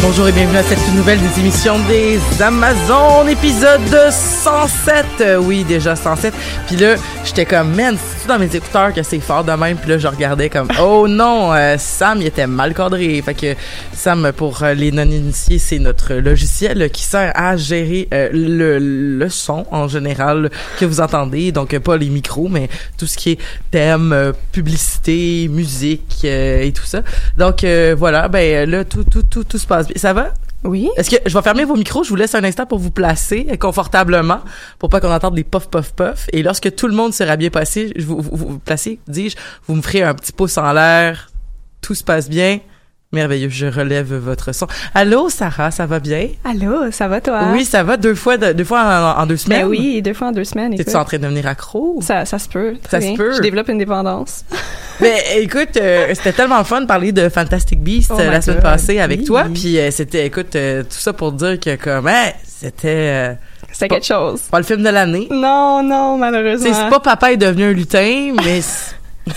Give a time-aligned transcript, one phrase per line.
[0.00, 5.04] bonjour et bienvenue à cette nouvelle des émissions des Amazones, épisode 107.
[5.20, 6.32] Euh, oui, déjà 107.
[6.66, 7.96] Puis là, j'étais comme, man,
[8.26, 9.76] dans mes écouteurs que c'est fort de même.
[9.76, 13.20] Puis là, je regardais comme, oh non, euh, Sam, il était mal cadré.
[13.22, 13.54] Fait que
[13.92, 19.28] Sam, pour euh, les non-initiés, c'est notre logiciel qui sert à gérer euh, le, le
[19.28, 21.52] son en général que vous entendez.
[21.52, 22.68] Donc, euh, pas les micros, mais
[22.98, 23.38] tout ce qui est
[23.70, 27.02] thème, publicité, musique euh, et tout ça.
[27.36, 29.96] Donc, euh, voilà, ben là, tout, tout, tout, tout se passe bien.
[29.96, 30.32] Ça va?
[30.64, 30.90] Oui.
[30.96, 33.46] Est-ce que je vais fermer vos micros, je vous laisse un instant pour vous placer
[33.58, 34.40] confortablement
[34.78, 37.50] pour pas qu'on entende des puff puff puff et lorsque tout le monde sera bien
[37.50, 39.36] passé, je vous, vous, vous placez, dis-je,
[39.66, 41.28] vous me ferez un petit pouce en l'air.
[41.82, 42.60] Tout se passe bien.
[43.14, 44.66] Merveilleux, je relève votre son.
[44.94, 46.28] Allô Sarah, ça va bien?
[46.44, 47.40] Allô, ça va toi?
[47.52, 49.62] Oui, ça va deux fois de- deux fois en, en deux semaines?
[49.62, 50.74] Ben oui, deux fois en deux semaines.
[50.76, 51.98] T'es-tu en train de devenir accro?
[52.02, 52.74] Ça, ça se peut.
[52.82, 53.16] Ça très se bien.
[53.16, 53.32] peut.
[53.36, 54.44] Je développe une dépendance.
[55.00, 58.40] Mais écoute, euh, c'était tellement le fun de parler de Fantastic Beasts Oh euh, la
[58.40, 58.64] semaine God.
[58.64, 59.24] passée avec Oui.
[59.24, 63.36] toi, puis euh, c'était écoute euh, tout ça pour dire que comme hein, c'était
[63.72, 64.40] C'est pas- quelque chose.
[64.50, 65.28] pas le film de l'année.
[65.30, 66.68] Non, non, malheureusement.
[66.72, 68.60] C'est pas papa est devenu un lutin, mais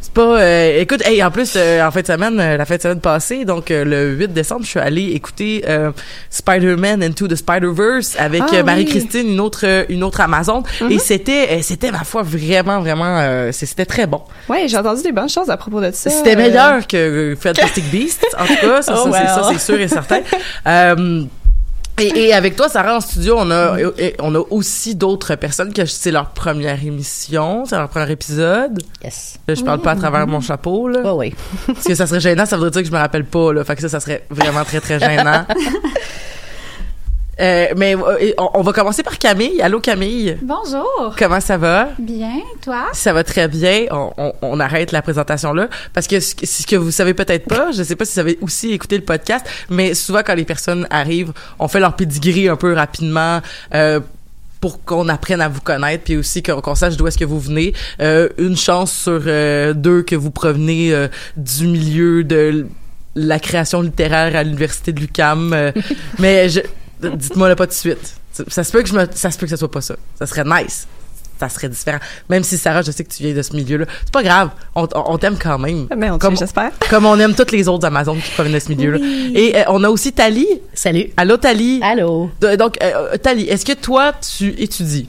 [0.00, 0.22] c'est pas.
[0.40, 3.00] euh, écoute, hey, en plus, euh, en fin de semaine, euh, la fin de semaine
[3.00, 5.90] passée, donc euh, le 8 décembre, je suis allée écouter euh,
[6.30, 8.62] Spider-Man Into the Spider-Verse avec Ah euh, oui.
[8.64, 10.90] Marie-Christine, une autre, une autre Amazon, Mhm.
[10.92, 14.22] et c'était, c'était ma foi vraiment, vraiment, euh, c'était très bon.
[14.48, 16.10] Ouais, j'ai entendu des bonnes choses à propos de ça.
[16.10, 20.20] C'était meilleur que Fantastic Beasts, en tout cas, ça, Oh, ça, c'est sûr et certain.
[21.98, 23.76] Et, et avec toi, Sarah, en studio, on a,
[24.18, 28.82] on a aussi d'autres personnes que c'est leur première émission, c'est leur premier épisode.
[29.02, 29.38] Yes.
[29.46, 31.00] Je parle pas à travers mon chapeau, là.
[31.04, 31.34] Oh oui.
[31.66, 33.62] Parce que ça serait gênant, ça voudrait dire que je me rappelle pas, là.
[33.62, 35.46] Fait que ça, ça serait vraiment très, très gênant.
[37.40, 39.60] Euh, mais euh, on, on va commencer par Camille.
[39.60, 40.36] Allô, Camille?
[40.42, 41.14] Bonjour.
[41.18, 41.88] Comment ça va?
[41.98, 42.86] Bien, toi?
[42.92, 43.86] Ça va très bien.
[43.90, 47.14] On, on- on arrête la présentation là parce que ce, que- ce que vous savez
[47.14, 50.34] peut-être pas, je sais pas si vous avez aussi écouté le podcast, mais souvent quand
[50.34, 53.40] les personnes arrivent, on fait leur pedigree un peu rapidement.
[53.74, 54.00] Euh,
[54.60, 57.74] pour qu'on apprenne à vous connaître, puis aussi qu'on sache d'où est-ce que vous venez.
[58.00, 62.66] Euh, une chance sur euh, deux que vous provenez euh, du milieu de
[63.14, 65.72] la création littéraire à l'université de l'UCAM.
[66.18, 66.60] mais je,
[67.10, 68.14] dites-moi là pas tout de suite.
[68.48, 69.96] Ça, se peut que je me, ça se peut que ça soit pas ça.
[70.18, 70.86] Ça serait nice.
[71.38, 71.98] Ça serait différent.
[72.30, 73.86] Même si Sarah, je sais que tu viens de ce milieu-là.
[74.04, 74.50] C'est pas grave.
[74.76, 75.88] On, on- on t'aime quand même.
[75.96, 76.70] Mais on Comme- j'espère.
[76.90, 78.98] Comme on aime toutes les autres Amazones qui proviennent de ce milieu-là.
[79.34, 80.46] Et euh, on a aussi Tali.
[80.74, 81.10] Salut.
[81.16, 81.80] Allô, Tali?
[81.82, 82.30] Allô.
[82.58, 85.08] Donc, euh, Tali, est-ce que toi, tu étudies?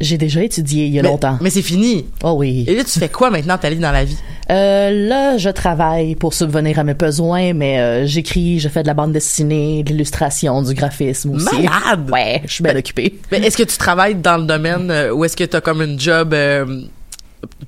[0.00, 1.38] J'ai déjà étudié il y a Mais- longtemps.
[1.40, 2.06] Mais c'est fini.
[2.22, 2.64] Oh oui.
[2.68, 4.16] Et là, tu fais quoi maintenant, Tali, dans la vie?
[4.50, 8.86] Euh, là, je travaille pour subvenir à mes besoins, mais euh, j'écris, je fais de
[8.86, 11.46] la bande dessinée, de l'illustration, du graphisme aussi.
[11.62, 12.08] Malade!
[12.12, 13.18] Ouais, je suis bien occupée.
[13.32, 15.82] Mais est-ce que tu travailles dans le domaine euh, ou est-ce que tu as comme
[15.82, 16.82] une job euh,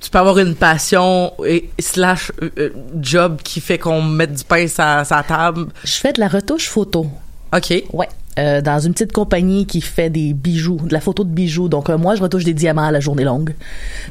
[0.00, 4.66] tu peux avoir une passion et slash euh, job qui fait qu'on mette du pain
[4.66, 5.66] sur sa table?
[5.84, 7.06] Je fais de la retouche photo.
[7.54, 7.84] OK.
[7.92, 8.08] Ouais.
[8.38, 11.68] Euh, dans une petite compagnie qui fait des bijoux, de la photo de bijoux.
[11.68, 13.54] Donc, euh, moi, je retouche des diamants à la journée longue.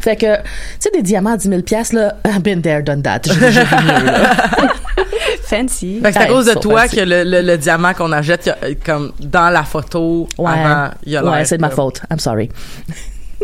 [0.02, 0.42] Fait que, tu
[0.80, 3.22] sais, des diamants à 10 000 piastres, là, I've been there, done that.
[3.24, 4.36] J'ai déjà vu mieux, là.
[5.44, 6.00] Fancy.
[6.04, 6.98] Fait que c'est à cause de toi fancy.
[6.98, 10.52] que le, le, le diamant qu'on achète, il y a, comme dans la photo, Ouais,
[10.52, 12.02] avant, il y a ouais c'est de ma faute.
[12.12, 12.50] I'm sorry.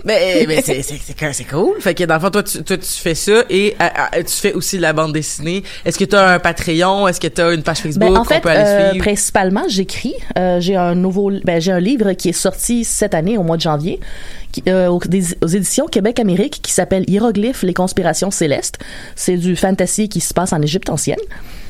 [0.04, 1.00] Mais, mais c'est, c'est,
[1.34, 1.80] c'est, cool.
[1.80, 4.34] Fait que dans le fond, toi, tu, toi, tu fais ça et euh, euh, tu
[4.34, 5.64] fais aussi de la bande dessinée.
[5.86, 7.08] Est-ce que tu as un Patreon?
[7.08, 9.04] Est-ce que tu as une page Facebook Ben, en fait, peut aller euh, suivre?
[9.06, 10.14] principalement, j'écris.
[10.38, 13.56] Euh, j'ai un nouveau, ben, j'ai un livre qui est sorti cette année au mois
[13.58, 14.00] de janvier,
[14.52, 18.78] qui, euh, aux, des- aux éditions Québec Amérique, qui s'appelle Hiéroglyphes, les conspirations célestes.
[19.16, 21.20] C'est du fantasy qui se passe en Égypte ancienne.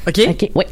[0.07, 0.21] OK?
[0.29, 0.65] OK, oui.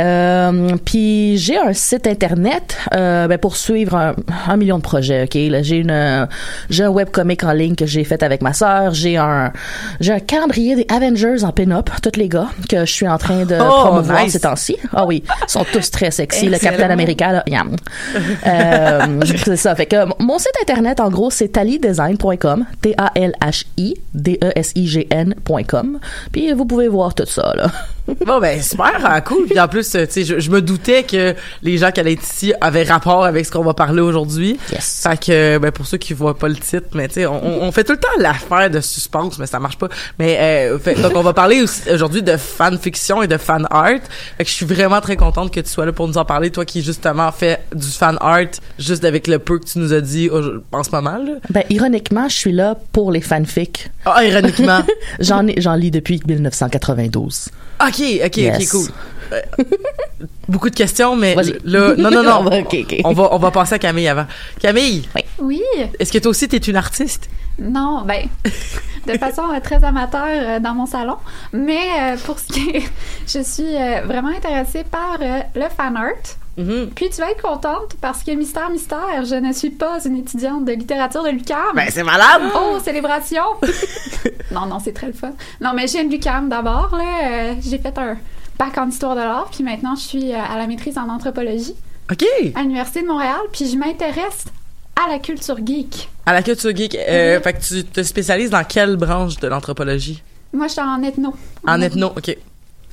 [0.00, 4.14] Euh, puis j'ai un site internet euh, ben, pour suivre un,
[4.46, 5.24] un million de projets.
[5.24, 6.26] OK, là j'ai une euh,
[6.70, 8.94] j'ai un webcomic en ligne que j'ai fait avec ma sœur.
[8.94, 9.52] J'ai un
[10.00, 13.44] j'ai un calendrier des Avengers en pin-up, tous les gars que je suis en train
[13.44, 14.32] de Oh, promouvoir nice.
[14.32, 14.76] ces temps-ci.
[14.92, 16.48] Ah oui, ils sont tous très sexy.
[16.48, 16.58] Le.
[16.58, 17.76] Capitaine America, là, yam.
[18.46, 19.74] Euh, c'est ça.
[19.74, 24.38] Fait que mon site internet, en gros, c'est talidesign.com, t a l h i d
[24.42, 25.98] e s i g n.com.
[26.32, 27.70] Puis vous pouvez voir tout ça là.
[28.24, 29.46] Bon, ben, super, ah, cool.
[29.46, 32.12] Puis en plus, euh, tu sais, je, je me doutais que les gens qui allaient
[32.12, 34.58] être ici avaient rapport avec ce qu'on va parler aujourd'hui.
[34.72, 35.02] Yes.
[35.02, 37.84] Fait que, ben, pour ceux qui voient pas le titre, mais tu sais, on, fait
[37.84, 39.88] tout le temps l'affaire de suspense, mais ça marche pas.
[40.18, 44.00] Mais, euh, fait- donc, on va parler aujourd'hui de fanfiction et de fan art.
[44.38, 46.50] Fait que je suis vraiment très contente que tu sois là pour nous en parler,
[46.50, 48.36] toi qui, justement, fait du fan art
[48.78, 50.30] juste avec le peu que tu nous as dit
[50.72, 51.34] en ce moment, là.
[51.50, 53.90] Ben, ironiquement, je suis là pour les fanfics.
[54.04, 54.80] Ah, ironiquement.
[55.20, 57.48] J'en ai, j'en lis depuis 1992.
[57.80, 58.70] OK, OK, OK, Yes.
[58.70, 58.86] cool.
[59.32, 59.40] Euh,
[60.48, 61.34] beaucoup de questions, mais
[61.64, 62.44] là, non, non, non.
[63.04, 64.26] On va, on va passer à Camille avant.
[64.60, 65.08] Camille,
[65.38, 65.60] Oui,
[65.98, 67.28] est-ce que toi aussi t'es une artiste?
[67.58, 68.26] non, ben,
[69.06, 71.16] de façon euh, très amateur euh, dans mon salon,
[71.54, 72.82] mais euh, pour ce qui est,
[73.26, 76.36] je suis euh, vraiment intéressée par euh, le fan art.
[76.56, 76.90] Mhm.
[76.94, 80.64] Puis tu vas être contente parce que mystère, mystère, je ne suis pas une étudiante
[80.64, 81.74] de littérature de l'UQAM.
[81.74, 82.42] Ben, c'est malade!
[82.54, 83.42] Oh, célébration!
[84.52, 85.32] non, non, c'est très le fun.
[85.60, 87.04] Non, mais j'ai une l'UQAM d'abord, là.
[87.50, 88.16] euh, j'ai fait un
[88.58, 91.74] bac en histoire de l'art, puis maintenant je suis euh, à la maîtrise en anthropologie
[92.10, 92.24] OK!
[92.54, 94.44] à l'Université de Montréal, puis je m'intéresse
[94.96, 96.08] à la culture geek.
[96.24, 100.22] À la culture geek, euh, fait que tu te spécialises dans quelle branche de l'anthropologie?
[100.54, 101.34] Moi, je suis en ethno.
[101.66, 102.34] En ethno, OK.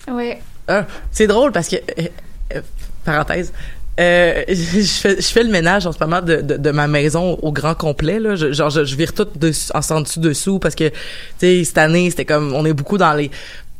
[0.09, 0.33] Oui.
[0.67, 2.59] Ah, c'est drôle parce que, euh,
[3.03, 3.51] parenthèse,
[3.99, 7.37] euh, je, fais, je fais le ménage en ce moment de, de, de ma maison
[7.41, 8.19] au grand complet.
[8.19, 8.35] Là.
[8.35, 10.95] Je, genre, je, je vire tout dessus, en dessous dessous parce que, tu
[11.37, 13.29] sais, cette année, c'était comme, on est beaucoup dans les...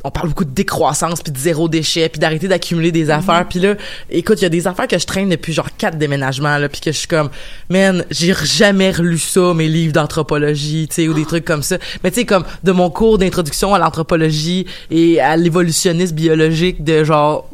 [0.05, 3.45] On parle beaucoup de décroissance, puis de zéro déchet, puis d'arrêter d'accumuler des affaires.
[3.49, 3.75] Puis là,
[4.09, 6.81] écoute, il y a des affaires que je traîne depuis genre quatre déménagements, là, puis
[6.81, 7.29] que je suis comme,
[7.69, 11.77] man, j'ai jamais relu ça, mes livres d'anthropologie, tu sais, ou des trucs comme ça.
[12.03, 17.05] Mais tu sais, comme de mon cours d'introduction à l'anthropologie et à l'évolutionnisme biologique de
[17.05, 17.49] genre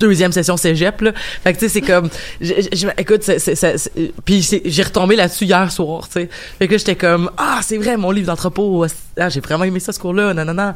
[0.00, 1.12] deuxième session cégep là
[1.42, 2.08] fait que tu sais c'est comme
[2.40, 3.78] je, écoute c'est
[4.24, 7.78] puis j'ai retombé là-dessus hier soir tu sais fait que là, j'étais comme ah c'est
[7.78, 8.84] vrai mon livre d'entrepôt
[9.18, 10.74] ah, j'ai vraiment aimé ça ce cours-là non non non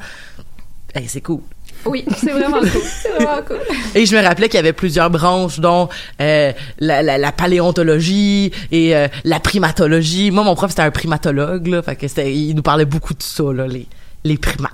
[0.94, 1.40] hey, c'est cool
[1.84, 2.82] Oui, c'est vraiment cool.
[3.02, 3.58] C'est vraiment cool.
[3.94, 5.88] et je me rappelais qu'il y avait plusieurs branches, dont
[6.20, 10.30] euh, la, la, la paléontologie et euh, la primatologie.
[10.30, 11.82] Moi, mon prof, c'était un primatologue, là.
[11.82, 13.86] Fait que il nous parlait beaucoup de ça, là, les,
[14.24, 14.72] les primates.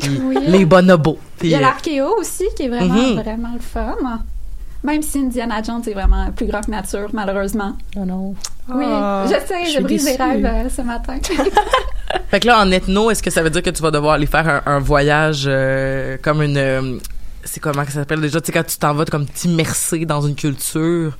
[0.00, 0.36] Puis Oui.
[0.46, 1.18] les bonobos.
[1.42, 3.20] Il y a l'archéo aussi, qui est vraiment, Mhm.
[3.22, 3.96] vraiment le fun.
[4.82, 7.76] Même si Indiana Jones est vraiment plus grand que nature, malheureusement.
[7.96, 8.34] Oh non.
[8.72, 10.22] Oui, Ah, je sais, je brise déçue.
[10.22, 11.18] rêves euh, ce matin.
[12.30, 14.26] Fait que là, en ethno, est-ce que ça veut dire que tu vas devoir aller
[14.26, 16.56] faire un, un voyage euh, comme une...
[16.56, 16.98] euh,
[17.44, 18.40] c'est comment ça s'appelle déjà?
[18.40, 21.16] Tu sais, quand tu t'en vas comme t'immerser dans une culture.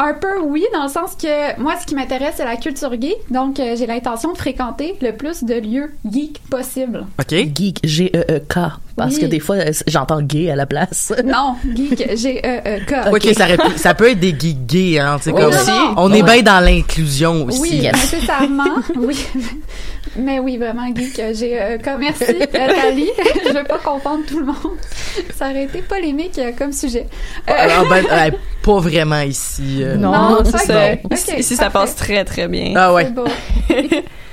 [0.00, 3.16] Un peu oui, dans le sens que moi, ce qui m'intéresse, c'est la culture geek.
[3.30, 7.04] Donc, euh, j'ai l'intention de fréquenter le plus de lieux geeks possible.
[7.18, 7.30] OK?
[7.52, 8.58] Geek, G-E-E-K.
[8.96, 9.20] Parce Oui.
[9.22, 11.12] que des fois, euh, j'entends gay à la place.
[11.24, 13.12] Non, geek, G-E-E-K.
[13.12, 15.16] OK, ça, aurait pu- ça peut être des geeks gays, hein.
[15.18, 15.70] tu sais, Oui, comme, aussi.
[15.96, 17.60] On est bien dans l'inclusion aussi.
[17.60, 17.92] Oui, Yes.
[17.94, 18.76] nécessairement.
[18.96, 19.18] oui.
[20.16, 23.08] Mais oui, vraiment, geek, euh, j'ai euh, comme merci, Tali.
[23.46, 24.56] Je veux pas confondre tout le monde.
[25.36, 27.06] Ça aurait été polémique euh, comme sujet.
[27.48, 28.30] Euh, Alors, ben, euh,
[28.68, 29.82] pas vraiment ici.
[29.82, 29.96] euh.
[29.96, 30.92] Non, Non, c'est ça.
[31.38, 31.78] Ici, ça parfait.
[31.78, 32.74] passe très, très bien.
[32.76, 33.08] Ah ouais.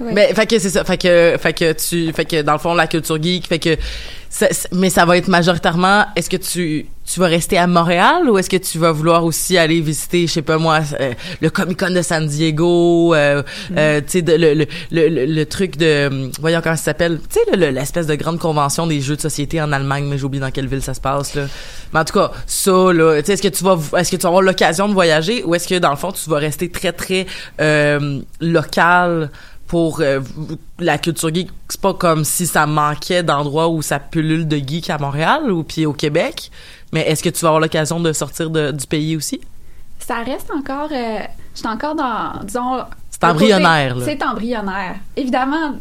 [0.00, 2.74] Mais fait que c'est ça, fait que fait que tu fait que dans le fond
[2.74, 3.76] la culture geek, fait que
[4.30, 8.38] ça- mais ça va être majoritairement est-ce que tu tu vas rester à Montréal ou
[8.38, 11.90] est-ce que tu vas vouloir aussi aller visiter je sais pas moi euh, le Comic-Con
[11.90, 13.42] de San Diego euh,
[13.76, 17.40] euh, tu sais le, le, le, le, le truc de voyons comment ça s'appelle tu
[17.40, 20.38] sais le- le- l'espèce de grande convention des jeux de société en Allemagne mais j'oublie
[20.38, 21.46] dans quelle ville ça se passe là.
[21.92, 24.22] Mais en tout cas ça là tu sais est-ce que tu vas est-ce que tu
[24.22, 26.92] vas avoir l'occasion de voyager ou est-ce que dans le fond tu vas rester très
[26.92, 27.26] très
[27.60, 29.30] euh, local
[29.70, 30.18] pour euh,
[30.80, 34.90] la culture geek, c'est pas comme si ça manquait d'endroits où ça pullule de geek
[34.90, 36.50] à Montréal ou puis au Québec,
[36.92, 39.40] mais est-ce que tu vas avoir l'occasion de sortir de- du pays aussi?
[40.00, 40.88] Ça reste encore.
[40.90, 41.18] euh,
[41.54, 42.42] je suis encore dans.
[42.44, 42.80] Disons.
[43.10, 44.12] C'est embryonnaire, côté- là.
[44.18, 44.94] C'est embryonnaire.
[45.16, 45.74] Évidemment,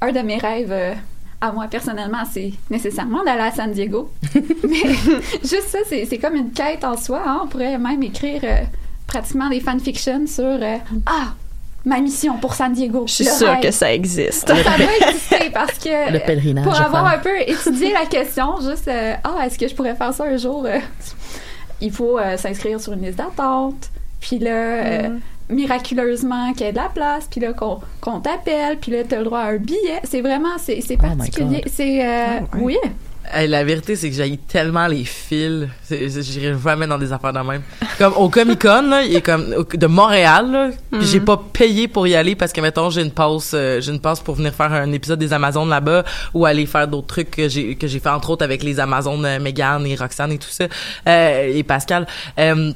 [0.00, 0.72] un de mes rêves.
[0.72, 0.94] euh,
[1.38, 4.10] à moi personnellement, c'est nécessairement d'aller à San Diego.
[4.34, 4.94] Mais
[5.42, 7.20] juste ça, c'est comme une quête en soi.
[7.26, 7.40] hein.
[7.44, 8.40] On pourrait même écrire
[9.06, 11.34] pratiquement des fanfictions sur euh, Ah,
[11.86, 13.04] ma mission pour San Diego.
[13.06, 13.60] Je suis sûre rêve.
[13.60, 14.48] que ça existe.
[14.48, 18.88] Ça doit exister parce que Le pèlerinage pour avoir un peu étudié la question, juste
[18.88, 20.78] euh, ah est-ce que je pourrais faire ça un jour euh,
[21.80, 23.90] Il faut euh, s'inscrire sur une liste d'attente,
[24.20, 25.08] puis là euh,
[25.48, 29.18] miraculeusement qu'il y ait de la place, puis là qu'on qu'on t'appelle, puis là t'as
[29.18, 30.00] le droit à un billet.
[30.04, 31.62] C'est vraiment c'est c'est Oh particulier.
[31.72, 32.76] C'est euh, Ah oui.
[33.46, 35.66] La vérité, c'est que j'ai tellement les fils.
[35.90, 37.62] J'irai jamais dans des affaires de même.
[37.98, 41.40] Comme au Comic Con, là, il est comme au- de Montréal, là, puis j'ai pas
[41.52, 44.34] payé pour y aller parce que mettons j'ai une passe, euh, j'ai une passe pour
[44.36, 46.04] venir faire un épisode des Amazones là-bas
[46.34, 49.24] ou aller faire d'autres trucs que j'ai que j'ai fait entre autres avec les Amazones
[49.24, 50.64] euh, Megan et Roxane et tout ça
[51.08, 52.06] euh, et Pascal.
[52.38, 52.72] Euh,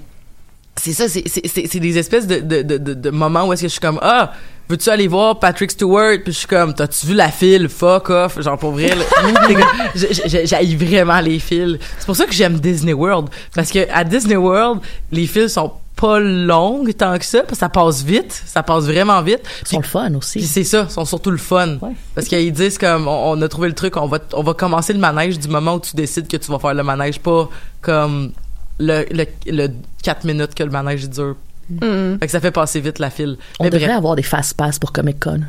[0.76, 3.62] c'est ça, c'est c'est c'est c'est des espèces de de de, de moments où est-ce
[3.62, 4.32] que je suis comme ah
[4.70, 6.18] veux-tu aller voir Patrick Stewart?
[6.24, 7.68] Puis je suis comme t'as-tu vu la file?
[7.68, 9.04] Fuck off genre pour vrai là.
[9.46, 13.28] C'est comme- j'ai- j'ai- j'haïs vraiment les files c'est pour ça que j'aime Disney World
[13.54, 14.80] parce que à Disney World
[15.12, 18.84] les files sont pas longues tant que ça parce que ça passe vite ça passe
[18.84, 20.40] vraiment vite Ils sont le fun aussi.
[20.42, 21.76] c'est ça, ils sont surtout le fun.
[21.82, 21.90] Ouais.
[22.14, 24.94] Parce qu'ils disent comme on, on a trouvé le truc, on va on va commencer
[24.94, 27.48] le manège du moment où tu décides que tu vas faire le manège, pas
[27.82, 28.32] comme
[28.78, 29.68] le le, le
[30.02, 31.36] 4 minutes que le manège dure.
[31.70, 32.18] Mm.
[32.18, 33.36] Fait que ça fait passer vite la file.
[33.58, 35.40] On Mais devrait bref, avoir des fast-pass pour Comic-Con.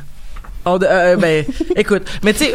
[0.64, 1.44] on de- euh, ben
[1.76, 2.54] écoute, mais tu sais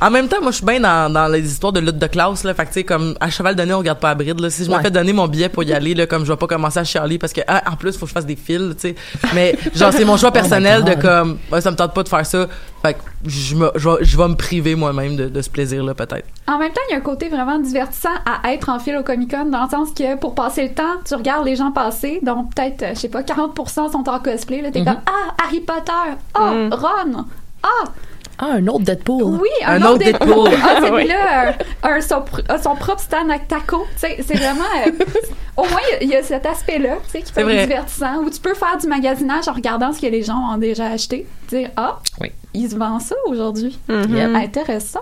[0.00, 2.44] en même temps moi je suis bien dans, dans les histoires de lutte de classe
[2.44, 4.48] là, fait que tu sais comme à cheval donné on regarde pas à bride là,
[4.48, 4.82] si je me Ouais.
[4.82, 7.18] fais donner mon billet pour y aller là comme je vais pas commencer à chialer
[7.18, 8.94] parce que ah, en plus faut que je fasse des fils, tu sais.
[9.34, 12.08] Mais genre c'est mon choix Oh personnel de comme ouais, ça me tente pas de
[12.08, 12.46] faire ça.
[12.82, 15.84] Fait que je me je vais, je vais me priver moi-même de, de ce plaisir
[15.84, 16.26] là peut-être.
[16.48, 19.02] En même temps, il y a un côté vraiment divertissant à être en file au
[19.04, 22.18] Comic Con, dans le sens que pour passer le temps, tu regardes les gens passer,
[22.22, 24.60] donc peut-être, euh, je sais pas, 40% sont en cosplay.
[24.62, 25.92] Là, t'es comme Ah, Harry Potter!
[26.34, 26.70] Ah, Mm.
[26.74, 27.24] Ron!
[27.62, 27.68] Ah,
[28.38, 29.38] Ah, un autre Deadpool.
[29.40, 30.50] oui, un, Un autre autre Deadpool!
[30.50, 30.58] Deadpool.
[30.64, 32.24] Ah, celui-là, un, un- son,
[32.60, 33.84] son propre stand avec taco.
[33.94, 34.64] Tu sais, c'est vraiment.
[34.84, 34.90] euh,
[35.56, 37.40] au moins, il y a- il y, a cet aspect-là, tu sais, qui peut C'est
[37.42, 37.66] être vrai.
[37.66, 40.86] divertissant, où tu peux faire du magasinage en regardant ce que les gens ont déjà
[40.86, 41.26] acheté.
[41.50, 42.32] Dire Ah, Oui.
[42.54, 43.78] Il se vend ça aujourd'hui.
[43.88, 44.16] Mhm.
[44.16, 44.30] Yep.
[44.34, 45.00] Intéressant.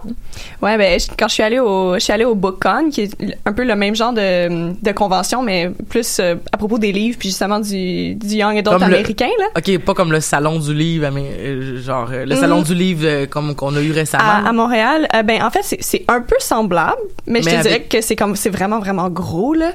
[0.63, 3.39] Ouais, ben je- quand je suis allée au je suis allée au BookCon qui est
[3.45, 7.17] un peu le même genre de, de convention mais plus euh, à propos des livres
[7.19, 9.47] puis justement du, du young adult Comme le- américain là.
[9.59, 12.65] OK, pas comme le salon du livre mais euh, genre euh, le salon Mhm.
[12.65, 14.25] du livre euh, comme qu'on a eu récemment.
[14.25, 17.63] À, à Montréal, euh, ben en fait c'est c'est un peu semblable, mais je te
[17.63, 19.73] dirais que c'est comme c'est vraiment vraiment gros là.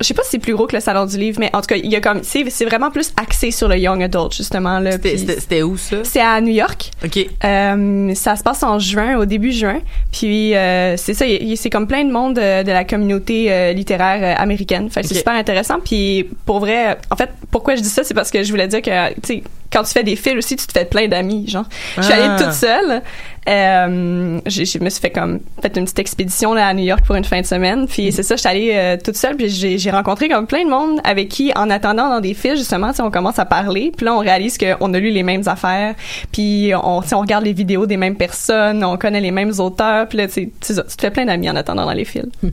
[0.00, 1.66] Je sais pas si c'est plus gros que le salon du livre, mais en tout
[1.66, 4.78] cas il y a comme c'est c'est vraiment plus axé sur le young adult justement
[4.78, 4.92] là.
[4.92, 5.96] C'était où ça?
[6.04, 6.90] C'est à New York.
[7.04, 7.26] OK.
[7.44, 9.80] Euh, ça se passe en juin, au début juin.
[10.12, 11.24] Puis euh, c'est ça,
[11.56, 14.88] c'est comme plein de monde euh, de la communauté euh, littéraire euh, américaine.
[14.90, 15.12] Fait que Ok.
[15.12, 15.80] c'est super intéressant.
[15.84, 18.82] Puis pour vrai, en fait, pourquoi je dis ça, c'est parce que je voulais dire
[18.82, 21.46] que tu sais, quand tu fais des fils aussi, tu te fais plein d'amis.
[21.48, 21.64] Genre,
[21.96, 22.16] je suis Ah.
[22.24, 23.02] allée toute seule.
[23.48, 27.14] Euh, je me suis fait comme fait une petite expédition là à New York pour
[27.16, 27.86] une fin de semaine.
[27.86, 29.36] Puis c'est ça, je suis allée euh, toute seule.
[29.36, 29.48] Puis
[29.78, 33.10] j'ai rencontré comme plein de monde avec qui, en attendant dans des fils justement, on
[33.10, 33.92] commence à parler.
[33.96, 35.94] Puis là, on réalise qu'on a lu les mêmes affaires.
[36.32, 40.08] Puis on, on regarde les vidéos des mêmes personnes, on connaît les mêmes auteurs.
[40.08, 42.26] Puis là, tu te fais plein d'amis en attendant dans les fils.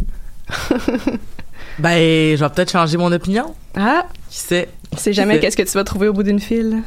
[1.79, 3.53] Ben je vais peut-être changer mon opinion.
[3.75, 4.69] Ah, Qui sait?
[4.91, 6.83] Tu sais jamais qu'est-ce que tu vas trouver au bout d'une file.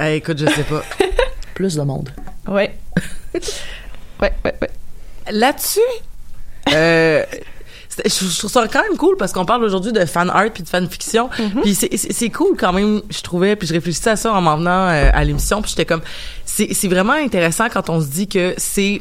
[0.00, 0.82] Eh, écoute, je sais pas.
[1.54, 2.10] Plus de monde.
[2.46, 2.76] Ouais.
[3.34, 4.70] ouais, ouais, ouais.
[5.30, 5.80] Là-dessus,
[6.72, 7.24] euh,
[8.04, 10.68] je trouve ça quand même cool parce qu'on parle aujourd'hui de fan art puis de
[10.68, 11.28] fan fiction.
[11.62, 13.56] Puis c'est- cool quand même, je trouvais.
[13.56, 15.62] Puis je réfléchissais à ça en m'en venant euh, à l'émission.
[15.62, 16.02] Puis j'étais comme,
[16.44, 19.00] c'est c'est vraiment intéressant quand on se dit que c'est,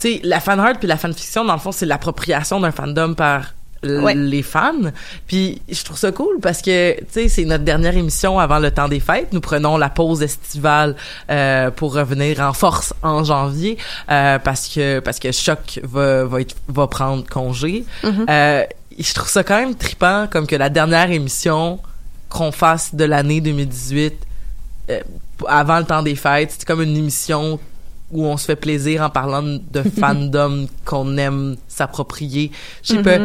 [0.00, 2.72] tu sais, la fan art puis la fan fiction dans le fond c'est l'appropriation d'un
[2.72, 4.14] fandom par Ouais.
[4.14, 4.92] les fans.
[5.26, 8.70] Puis je trouve ça cool parce que tu sais c'est notre dernière émission avant le
[8.70, 9.32] temps des fêtes.
[9.32, 10.94] Nous prenons la pause estivale
[11.30, 13.78] euh, pour revenir en force en janvier
[14.10, 17.84] euh, parce que parce que choc va va être va prendre congé.
[18.04, 18.64] Euh,
[18.98, 21.80] je trouve ça quand même trippant comme que la dernière émission
[22.28, 24.14] qu'on fasse de l'année 2018
[24.90, 25.00] euh,
[25.48, 27.58] avant le temps des fêtes, c'est comme une émission
[28.10, 32.52] où on se fait plaisir en parlant de fandom qu'on aime s'approprier.
[32.82, 33.18] Je sais pas.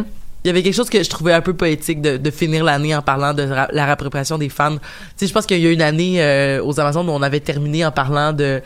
[0.48, 2.96] Il y avait quelque chose que je trouvais un peu poétique de, de finir l'année
[2.96, 4.78] en parlant de la réappropriation des fans.
[4.78, 4.80] Tu
[5.18, 7.86] sais, je pense qu'il y a une année euh, aux Amazones où on avait terminé
[7.86, 8.62] en parlant de...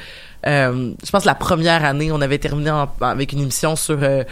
[0.45, 3.97] euh, je pense la première année, on avait terminé en- avec une émission sur...
[4.03, 4.23] euh,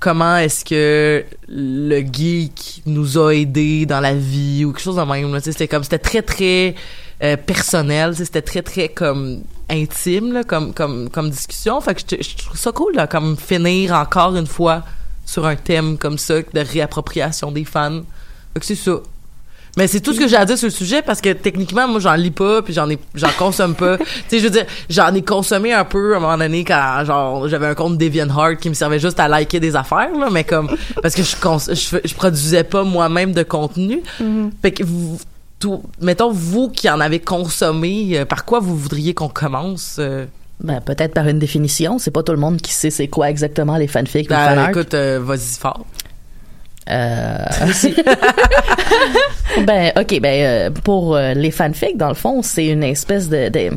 [0.00, 5.02] comment est-ce que le geek nous a aidés dans la vie ou quelque chose de
[5.02, 6.74] même c'était comme c'était très très
[7.22, 9.40] euh, personnel c'était très très comme
[9.70, 13.36] intime là, comme comme comme discussion fait que je, je trouve ça cool là, comme
[13.38, 14.84] finir encore une fois
[15.28, 18.00] sur un thème comme ça de réappropriation des fans.
[18.54, 18.92] Fait que c'est ça.
[19.76, 22.00] Mais c'est tout ce que j'ai à dire sur le sujet parce que techniquement moi
[22.00, 23.98] j'en lis pas puis j'en ai j'en consomme pas.
[23.98, 27.04] Tu sais je veux dire j'en ai consommé un peu à un moment donné quand
[27.04, 30.42] genre j'avais un compte DeviantArt qui me servait juste à liker des affaires là mais
[30.44, 30.68] comme
[31.02, 34.00] parce que je cons- je, fais- je produisais pas moi-même de contenu.
[34.62, 35.20] Fait que vous
[35.60, 40.24] tout, mettons vous qui en avez consommé euh, par quoi vous voudriez qu'on commence euh?
[40.60, 41.98] Ben, peut-être par une définition.
[41.98, 44.70] C'est pas tout le monde qui sait c'est quoi exactement les fanfics, les Ben, fanarts.
[44.70, 45.86] écoute euh, vas-y fort
[46.90, 47.36] Euh,
[49.66, 53.48] ben, ok, ben, euh, pour euh, les fanfics, dans le fond, c'est une espèce de,
[53.50, 53.70] de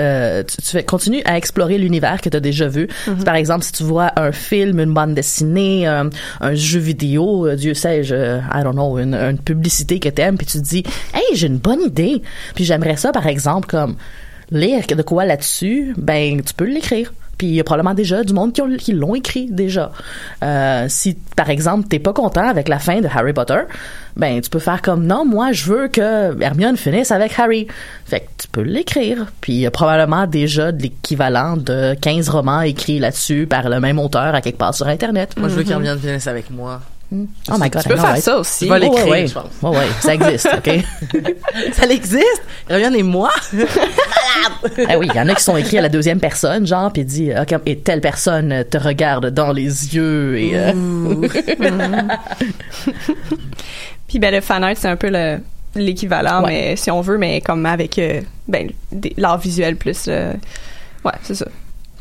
[0.00, 2.88] euh, tu, continues à explorer l'univers que tu as déjà vu.
[3.24, 6.10] Par exemple, si tu vois un film, une bande dessinée, un,
[6.40, 10.36] un jeu vidéo, euh, Dieu sait, je, I don't know, une, une publicité que t'aimes,
[10.36, 10.82] puis tu te dis,
[11.14, 12.22] hey, j'ai une bonne idée,
[12.56, 13.94] puis j'aimerais ça, par exemple, comme
[14.50, 17.12] lire de quoi là-dessus, ben, tu peux l'écrire.
[17.36, 19.90] Puis il y a probablement déjà du monde qui, ont- qui l'ont écrit déjà.
[20.44, 23.58] Euh, si par exemple t'es pas content avec la fin de Harry Potter,
[24.16, 27.66] ben tu peux faire comme non, moi je veux que Hermione finisse avec Harry.
[28.06, 29.26] Fait que tu peux l'écrire.
[29.40, 33.80] Puis il y a probablement déjà de l'équivalent de 15 romans écrits là-dessus par le
[33.80, 35.34] même auteur à quelque part sur internet.
[35.36, 36.80] moi je veux qu'Hermione finisse avec moi
[37.50, 38.64] Oh my god, Tu peux faire ça aussi.
[38.64, 39.46] Tu vas l'écrire, Ouais, ouais, je pense.
[39.62, 40.84] ouais, ça existe, ok?
[41.72, 42.42] ça existe?
[42.68, 43.30] Hermione et moi
[44.88, 47.04] Ah oui, il y en a qui sont écrits à la deuxième personne, genre, puis
[47.04, 50.52] dit, ok, et telle personne te regarde dans les yeux et.
[50.54, 50.72] euh,
[54.08, 55.38] Puis ben le fan art c'est un peu le
[55.76, 56.50] l'équivalent Ouais.
[56.70, 60.32] mais si on veut mais comme avec euh, ben des- l'art visuel plus euh,
[61.04, 61.46] ouais c'est ça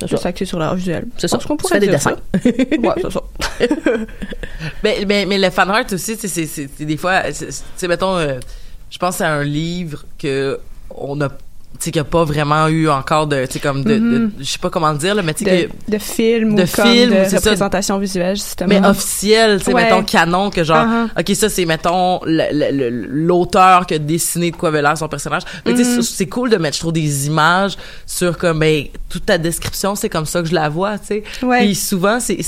[0.08, 0.30] Ça.
[0.30, 1.38] axé sur l'art visuel C'est Je ça.
[1.48, 2.18] qu'on pourrait des dessins.
[2.46, 3.22] ouais c'est ça
[4.84, 8.40] mais, mais, mais le fan art aussi, c'est, des fois, c'est, tu sais, mettons, euh,
[8.90, 10.60] je pense à un livre que
[10.96, 11.30] on a,
[11.80, 14.30] tu sais, qu'il n'y a pas vraiment eu encore de, tu sais, comme de, de-
[14.40, 16.86] je sais pas comment dire, là, mais tu sais, de, de film de ou comme
[16.88, 17.38] film, de ça.
[17.38, 19.84] représentation visuelle justement mais officiel, tu sais, Ouais.
[19.84, 21.20] mettons canon, que genre, Uh-huh.
[21.20, 22.20] ok, ça c'est, mettons,
[22.90, 25.44] l'auteur qui a dessiné de quoi avait l'air son personnage.
[25.66, 26.02] Mais tu sais, Mhm.
[26.02, 30.10] c'est- cool de mettre, je trouve, des images sur comme, ben, toute ta description, c'est
[30.10, 31.24] comme ça que je la vois, tu sais.
[31.44, 31.60] Ouais.
[31.66, 32.40] Puis souvent, c'est,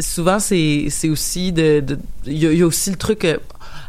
[0.00, 1.82] souvent, c'est, c'est aussi de,
[2.26, 3.36] il y, y a aussi le truc, euh,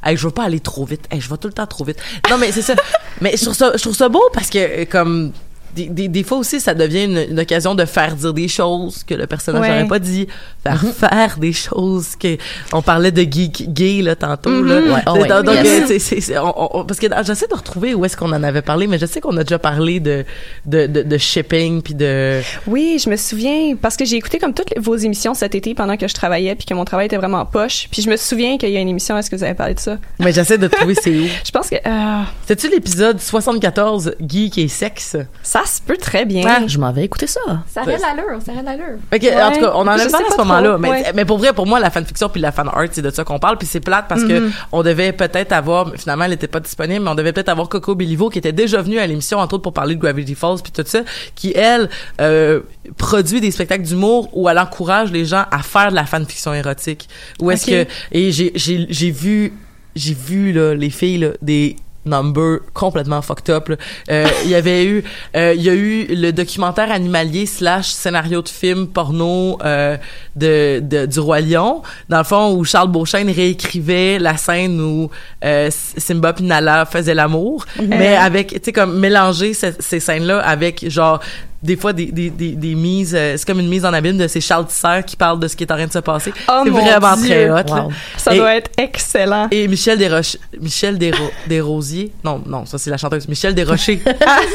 [0.06, 1.02] Hey, je veux pas aller trop vite.
[1.12, 1.98] Hey, je vais tout le temps trop vite.
[2.30, 2.76] Non, mais c'est ça.
[3.22, 5.32] mais je trouve ça, je trouve ça beau parce que, euh, comme,
[5.76, 9.04] des, des, des fois aussi, ça devient une, une occasion de faire dire des choses
[9.04, 9.70] que le personnage Ouais.
[9.70, 10.28] n'aurait pas dit.
[10.66, 12.38] Faire faire des choses que,
[12.74, 14.76] on parlait de geek gay, là, tantôt, là.
[14.80, 15.66] Ouais, oh C'est- ouais, donc, yes.
[15.68, 18.42] euh, c'est- c'est- c'est- on- on- parce que j'essaie de retrouver où est-ce qu'on en
[18.44, 20.26] avait parlé, mais je sais qu'on a déjà parlé de,
[20.66, 24.54] de, de, de shipping puis de, Oui, je me souviens parce que j'ai écouté comme
[24.54, 27.18] toutes les- vos émissions cet été pendant que je travaillais puis que mon travail était
[27.18, 27.88] vraiment en poche.
[27.92, 29.18] Puis je me souviens qu'il y a une émission.
[29.18, 29.98] Est-ce que vous avez parlé de ça?
[30.20, 31.26] Mais j'essaie de trouver c'est où.
[31.46, 35.16] Je pense que euh, C'était-tu l'épisode 74, geek et sexe?
[35.44, 36.44] ça se peut très bien.
[36.48, 37.40] Ah, Je m'en vais écouter ça.
[37.68, 38.98] Ça aurait l'allure, ça aurait l'allure.
[39.14, 41.12] Ok, en tout cas, on en a parlé à ce pas moment-là, mais, ouais.
[41.16, 43.40] mais pour vrai, pour moi, la fanfiction puis la fan art, c'est de ça qu'on
[43.40, 47.04] parle, puis c'est plate parce que on devait peut-être avoir, finalement, elle était pas disponible,
[47.04, 49.64] mais on devait peut-être avoir Coco Béliveau qui était déjà venue à l'émission, entre autres
[49.64, 51.02] pour parler de Gravity Falls puis tout ça,
[51.36, 51.90] qui elle
[52.22, 52.62] euh,
[52.98, 57.08] produit des spectacles d'humour où elle encourage les gens à faire de la fanfiction érotique.
[57.40, 59.54] Où est-ce que et j'ai j'ai j'ai vu
[59.96, 63.70] j'ai vu là les filles là, des numbers complètement fucked up.
[63.70, 63.76] là.
[64.12, 65.04] Euh, Il y avait eu,
[65.36, 69.98] euh, il y a eu le documentaire animalier slash scénario de film porno euh,
[70.36, 75.10] de, de du roi lion, dans le fond où Charles Beauchesne réécrivait la scène où
[75.44, 80.40] euh, Simba puis Nala faisaient l'amour, mais avec, tu sais comme mélanger ce- ces scènes-là
[80.40, 81.20] avec genre
[81.66, 84.28] des fois des, des, des, des mises euh, c'est comme une mise en abîme de
[84.28, 86.62] ces Charles Tisser qui parlent de ce qui est en train de se passer Oh
[86.64, 87.28] c'est vraiment Dieu.
[87.28, 87.64] très hot.
[87.84, 87.92] Wow.
[88.18, 89.48] Ça Et- doit être excellent.
[89.52, 94.00] et Michel Desroches, Michel Desro- Desrosiers, non, non, ça c'est la chanteuse, Michel Desrochers,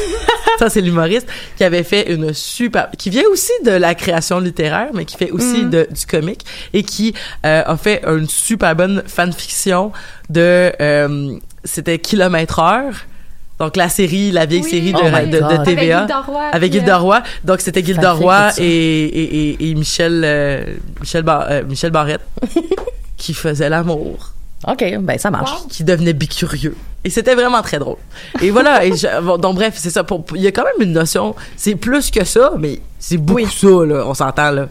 [0.59, 4.89] ça c'est l'humoriste, qui avait fait une super, qui vient aussi de la création littéraire,
[4.93, 7.13] mais qui fait aussi de, du comique, et qui
[7.45, 9.91] euh, a fait une super bonne fanfiction
[10.29, 12.93] de, euh, c'était Kilomètre Heure,
[13.61, 14.69] donc la série, la vieille Oui.
[14.71, 15.63] série de, Oh de, de.
[15.63, 16.07] TVA.
[16.51, 17.21] Avec Gilda Roy.
[17.43, 20.65] Donc, c'était Gilda Roy et, et, et, et Michel, euh,
[20.99, 22.21] Michel, Bar- euh, Michel Barrette
[23.17, 24.33] qui faisait l'amour.
[24.67, 25.51] OK, ben ça marche.
[25.69, 26.75] qui devenait bicurieux.
[27.03, 27.97] Et c'était vraiment très drôle.
[28.41, 30.03] Et voilà, et je- bon, donc bref, c'est ça.
[30.03, 33.47] pour- Il y a quand même une notion, c'est plus que ça, mais c'est beaucoup
[33.47, 34.67] ça, là, on s'entend, là.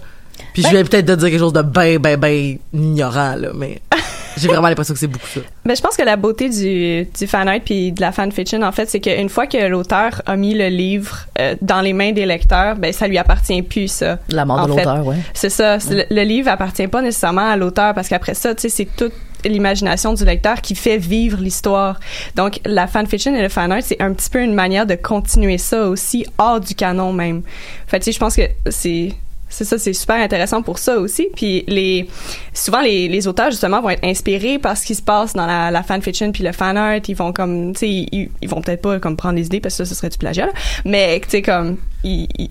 [0.53, 3.81] Puis je viens peut-être de dire quelque chose de ben, ben, ben ignorant, là, mais
[4.41, 5.41] j'ai vraiment l'impression que c'est beaucoup ça.
[5.65, 8.73] Ben, je pense que la beauté du, du fan art puis de la fanfiction, en
[8.73, 12.27] fait, c'est qu'une fois que l'auteur a mis le livre euh, dans les mains des
[12.27, 14.19] lecteurs, ben, ça lui appartient plus, ça.
[14.29, 15.17] La mort de l'auteur, ouais.
[15.35, 15.79] C'est ça.
[15.91, 19.13] Le, le livre appartient pas nécessairement à l'auteur parce qu'après ça, tu sais, c'est toute
[19.45, 21.99] l'imagination du lecteur qui fait vivre l'histoire.
[22.37, 25.59] Donc, la fanfiction et le fan art, c'est un petit peu une manière de continuer
[25.59, 27.43] ça aussi hors du canon même.
[27.87, 29.13] Fait tu sais, je pense que c'est
[29.51, 31.29] c'est ça, c'est super intéressant pour ça aussi.
[31.37, 32.09] Puis les,
[32.55, 35.71] souvent les, les auteurs justement vont être inspirés par ce qui se passe dans la,
[35.71, 37.01] la fanfiction puis le fan art.
[37.07, 39.77] Ils vont comme, tu sais, ils, ils vont peut-être pas comme prendre les idées parce
[39.77, 40.47] que ça, ce serait du plagiat.
[40.47, 40.53] là.
[40.85, 41.77] Mais tu sais comme,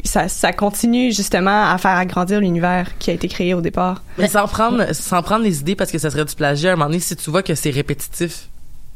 [0.03, 4.03] ça, ça continue justement à faire agrandir l'univers qui a été créé au départ.
[4.17, 6.75] Mais sans prendre, sans prendre les idées parce que ça serait du plagiat, à un
[6.75, 8.49] moment donné, si tu vois que c'est répétitif,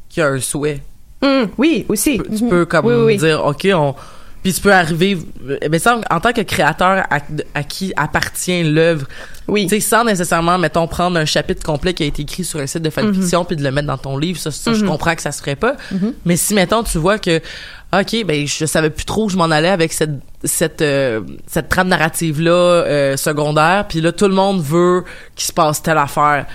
[0.09, 0.81] qu'il y a un souhait,
[1.21, 2.19] Hum, oui, aussi.
[2.37, 3.17] tu peux comme Oui, oui, oui.
[3.17, 3.95] dire, OK, on...
[4.43, 5.17] Puis tu peux arriver...
[5.71, 7.19] Mais ça, en tant que créateur à,
[7.55, 9.07] à qui appartient l'œuvre,
[9.47, 9.63] Oui.
[9.67, 12.67] tu sais, sans nécessairement, mettons, prendre un chapitre complet qui a été écrit sur un
[12.67, 15.21] site de fanfiction puis de le mettre dans ton livre, ça, ça, je comprends que
[15.21, 15.75] ça se ferait pas.
[16.25, 17.37] Mais si, mettons, tu vois que,
[17.97, 20.11] OK, ben, je savais plus trop où je m'en allais avec cette,
[20.43, 25.03] cette, euh, cette trame narrative-là euh, secondaire, puis là, tout le monde veut
[25.35, 26.45] qu'il se passe telle affaire.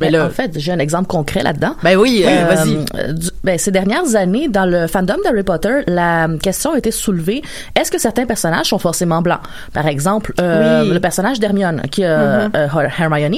[0.00, 1.74] Mais là, en fait, j'ai un exemple concret là-dedans.
[1.82, 3.14] ben oui, euh, Euh, vas-y.
[3.14, 7.42] du- ben, ces dernières années, dans le fandom d'Harry Potter, la question a été soulevée
[7.74, 9.40] est-ce que certains personnages sont forcément blancs?
[9.72, 10.90] Par exemple, euh, Oui.
[10.92, 13.36] le personnage d'Hermione, qui euh, euh, Hermione,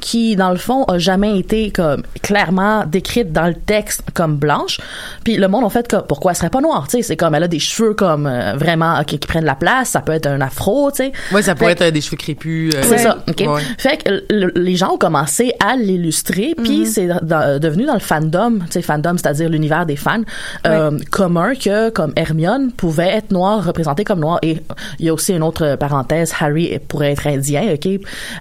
[0.00, 4.78] qui dans le fond a jamais été comme clairement décrite dans le texte comme blanche.
[5.24, 7.34] Puis le monde en fait comme pourquoi elle serait pas noire Tu sais, c'est comme
[7.34, 9.90] elle a des cheveux comme vraiment qui, qui prennent la place.
[9.90, 11.12] Ça peut être un afro, tu sais.
[11.32, 12.72] Ouais, ça Fait que- être des cheveux crépus.
[12.82, 13.44] c'est ça, ok.
[13.48, 13.62] ouais.
[13.78, 18.00] Fait que le- les gens ont commencé à l'illustrer, puis c'est dans- devenu dans le
[18.00, 20.22] fandom, tu sais, fandom, c'est-à-dire l'univers des fans,
[20.66, 24.38] euh, commun que comme Hermione pouvait être noire, représentée comme noire.
[24.42, 24.58] Et
[24.98, 27.88] il y a aussi une autre parenthèse, Harry pourrait être indien, ok?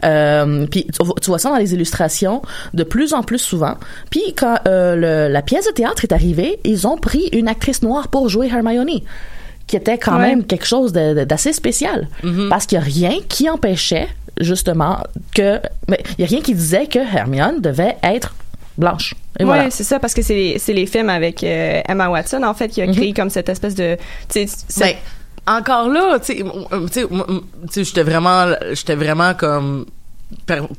[0.03, 0.87] Euh, puis
[1.21, 2.41] tu, vois- ça dans les illustrations
[2.73, 3.75] de plus en plus souvent.
[4.09, 7.81] Puis quand euh, le- la pièce de théâtre est arrivée, ils ont pris une actrice
[7.81, 8.99] noire pour jouer Hermione
[9.67, 10.27] qui était quand Ouais.
[10.27, 12.07] même quelque chose d'assez spécial.
[12.49, 14.07] Parce qu'il n'y a rien qui empêchait,
[14.39, 15.59] justement, que...
[15.87, 18.33] Mais il n'y a rien qui disait que Hermione devait être
[18.77, 19.13] blanche.
[19.39, 19.69] Voilà.
[19.69, 22.81] c'est ça, parce que c'est c'est les films avec euh, Emma Watson, en fait, qui
[22.81, 23.97] a créé comme cette espèce de...
[24.33, 24.47] Ben,
[25.47, 26.43] encore là, tu
[26.91, 29.85] sais, j'étais vraiment, j'étais vraiment comme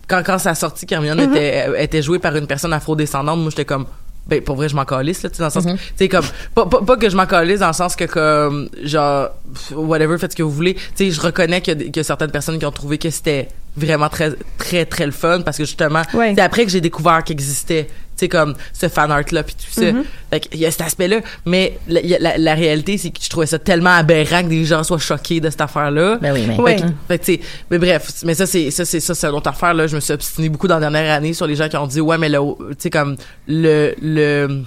[0.09, 1.31] quand quand ça a sorti qu'Hermione Mm-hmm.
[1.37, 3.87] était était jouée par une personne afrodescendante, moi j'étais comme
[4.27, 6.09] ben pour vrai je m'en calisse là, tu sais dans le sens, que- tu sais
[6.09, 9.29] comme pas, pas, pas que je m'en calisse dans le sens que comme genre
[9.75, 12.67] whatever faites ce que vous voulez, tu sais je reconnais que que certaines personnes qui
[12.67, 16.33] ont trouvé que c'était vraiment très très très le fun parce que justement Ouais.
[16.35, 19.55] c'est après que j'ai découvert qu'il existait tu sais comme ce fan art là puis
[19.55, 19.89] tout ça.
[20.31, 23.11] Fait que il y a cet aspect là mais la, y la, la réalité c'est
[23.11, 26.17] que je trouvais ça tellement aberrant que des gens soient choqués de cette affaire là
[26.23, 26.59] Ben oui, mais...
[26.59, 26.77] Ouais.
[27.09, 29.87] fait mais bref, mais ça c'est ça c'est ça c'est une autre affaire là.
[29.87, 32.01] Je me suis obstiné beaucoup dans la dernière année sur les gens qui ont dit
[32.01, 32.39] ouais mais là,
[32.71, 34.63] tu sais comme le le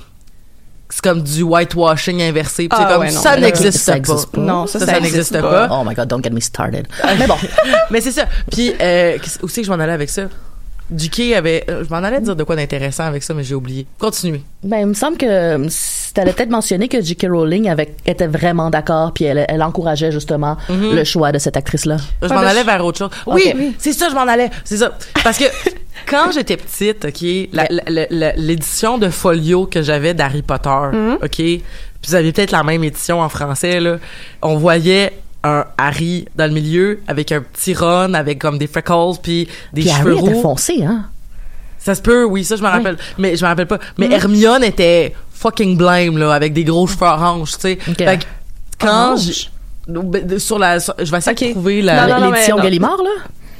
[0.89, 2.67] c'est comme du whitewashing inversé.
[2.71, 3.85] Ah, c'est comme ouais, non, ça n'existe
[4.31, 4.41] pas.
[4.41, 5.67] Non, ça, ça, ça ça existe n'existe pas.
[5.67, 5.75] pas.
[5.79, 6.87] Oh my God, don't get me started.
[7.19, 7.35] Mais bon,
[7.91, 8.25] Mais c'est ça.
[8.51, 10.23] Puis euh, où c'est que je m'en allais avec ça?
[10.89, 13.85] Duquet avait euh, je m'en allais dire de quoi d'intéressant avec ça mais j'ai oublié.
[13.99, 14.41] Continuez.
[14.63, 17.27] ben, il me semble que tu allais peut-être mentionner que J.K.
[17.29, 21.97] Rowling avait, était vraiment d'accord, puis elle, elle encourageait justement le choix de cette actrice-là.
[22.23, 23.11] Je Ouais, m'en allais je- vers autre chose.
[23.27, 24.49] Oui, c'est ça, je m'en allais.
[24.63, 24.97] C'est ça.
[25.23, 25.45] Parce que
[26.09, 27.21] quand j'étais petite, OK,
[28.35, 31.15] l'édition de folio que j'avais d'Harry Potter, Mm-hmm.
[31.25, 31.63] OK, puis
[32.07, 33.97] vous aviez peut-être la même édition en français, là,
[34.41, 39.19] on voyait un Harry dans le milieu avec un petit Ron avec comme des freckles
[39.21, 40.41] puis des Puis cheveux Harry était roux.
[40.41, 41.05] foncé, hein?
[41.77, 42.97] Ça se peut, oui, ça je me rappelle.
[43.17, 43.79] Mais je me rappelle pas.
[43.97, 47.77] Mais Hermione était fucking blême là avec des gros cheveux orange, tu sais.
[47.87, 47.97] Ok.
[47.97, 48.25] Fait que
[48.79, 49.49] quand Orange?
[49.87, 51.47] ben, sur la sur- je vais essayer Ok.
[51.47, 52.57] de trouver la L'édition.
[52.57, 53.09] Gallimard, là?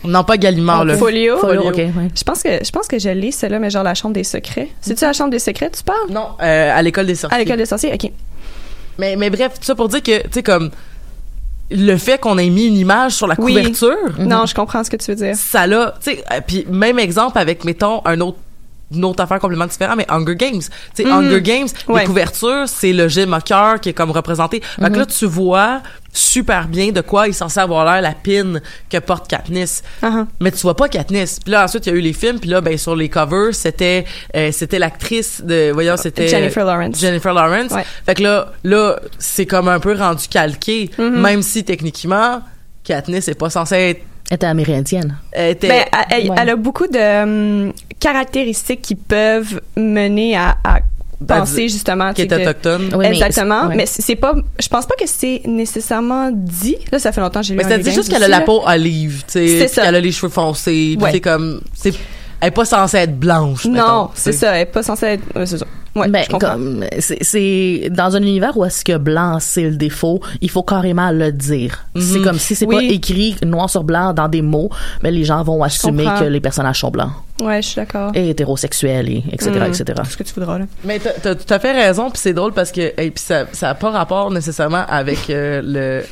[0.03, 0.97] Non pas Gallimard là.
[0.97, 1.37] Folio.
[1.37, 1.91] Folio, ok, ouais.
[2.15, 4.69] Je pense que je pense que je lis celle-là, mais genre la chambre des secrets.
[4.81, 6.09] C'est-tu la chambre des secrets, tu parles?
[6.09, 7.35] Non, euh, à l'école des sorciers.
[7.35, 8.11] À l'école des sorciers, ok.
[8.97, 10.71] Mais, mais bref, tout ça pour dire que, tu sais, comme,
[11.71, 13.53] le fait qu'on ait mis une image sur la Oui.
[13.55, 15.35] couverture, Non, je comprends ce que tu veux dire.
[15.35, 18.37] ça l'a, tu sais, euh, puis même exemple avec, mettons, un autre
[18.93, 20.61] une autre affaire complètement différente, mais Hunger Games.
[20.95, 22.01] Tu sais, Hunger Games, Ouais.
[22.01, 24.61] les couvertures, c'est le gym à cœur qui est comme représenté.
[24.61, 28.13] Fait que là, tu vois super bien de quoi il est censé avoir l'air la
[28.13, 29.83] pin que porte Katniss.
[30.01, 30.25] Uh-huh.
[30.39, 31.39] Mais tu vois pas Katniss.
[31.39, 32.39] Puis là, ensuite, il y a eu les films.
[32.39, 35.69] Puis là, ben, sur les covers, c'était euh, c'était l'actrice de...
[35.71, 36.27] Voyons, c'était...
[36.27, 36.99] Jennifer Lawrence.
[36.99, 37.71] Jennifer Lawrence.
[37.71, 37.85] Ouais.
[38.05, 41.09] Fait que là, là c'est comme un peu rendu calqué, Mm-hmm.
[41.19, 42.41] même si techniquement,
[42.83, 45.17] Katniss est pas censée être Elle était amérindienne.
[45.31, 45.67] Elle était.
[45.67, 46.35] Ben, elle, elle- Ouais.
[46.39, 47.23] elle a beaucoup de
[47.67, 50.79] hum, caractéristiques qui peuvent mener à, à
[51.27, 52.89] penser justement qui est que- autochtone.
[52.93, 53.75] Oui, mais- Exactement, ouais.
[53.75, 54.35] mais c'est pas.
[54.59, 56.77] Je pense pas que c'est nécessairement dit.
[56.91, 57.57] Là, ça fait longtemps que j'ai lu.
[57.57, 59.81] Mais c'est livre juste qu'elle a la peau olive, tu sais, ça.
[59.83, 61.11] qu'elle a les cheveux foncés, Ouais.
[61.11, 61.93] c'est comme c'est
[62.41, 63.65] elle est pas censée être blanche.
[63.65, 64.55] Non, c'est ça.
[64.55, 65.23] Elle est pas censée être.
[65.35, 65.65] ouais, c'est ça.
[65.95, 70.21] Ouais, ben, comme, c'est, c'est dans un univers où est-ce que blanc c'est le défaut,
[70.39, 71.87] il faut carrément le dire.
[71.99, 72.77] C'est comme si c'est pas Mhm.
[72.77, 72.93] Oui.
[72.93, 74.69] écrit noir sur blanc dans des mots,
[75.01, 77.09] mais les gens vont assumer que les personnages sont blancs
[77.41, 78.11] Ouais, je suis d'accord.
[78.13, 79.63] et hétérosexuels et etc Mm.
[79.63, 79.85] etc.
[80.09, 80.65] Ce que tu voudras là.
[80.85, 83.45] Mais t'as- t'as tout à fait raison, puis c'est drôle parce que et puis ça
[83.51, 86.03] ça a pas rapport nécessairement avec euh, le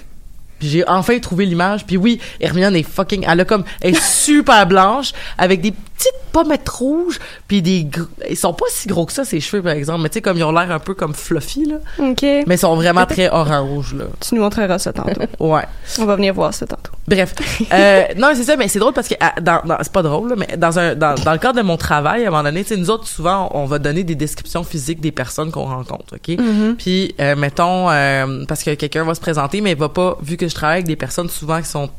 [0.60, 1.86] puis j'ai enfin trouvé l'image.
[1.86, 3.26] Puis oui, Hermione est fucking.
[3.28, 7.20] Elle a comme, elle est super blanche avec des petites pommettes rouges.
[7.48, 10.10] Puis des, gr- ils sont pas si gros que ça ses cheveux par exemple, mais
[10.10, 12.22] tu sais comme ils ont l'air un peu comme fluffy là, Ok.
[12.22, 14.06] mais ils sont vraiment très orange là.
[14.20, 15.22] Tu nous montreras ça tantôt.
[15.40, 15.64] Ouais.
[16.00, 16.92] On va venir voir ça tantôt.
[17.08, 17.34] Bref,
[17.74, 20.30] euh, non c'est ça, mais c'est drôle parce que ah, dans, dans- c'est pas drôle,
[20.30, 22.64] là, mais dans un dans, dans le cadre de mon travail, à un moment donné,
[22.64, 26.16] tu sais, nous autres souvent on va donner des descriptions physiques des personnes qu'on rencontre,
[26.16, 26.38] ok?
[26.78, 30.38] Puis euh, mettons euh, parce que quelqu'un va se présenter, mais il va pas vu
[30.38, 31.90] que je travaille avec des personnes souvent qui sont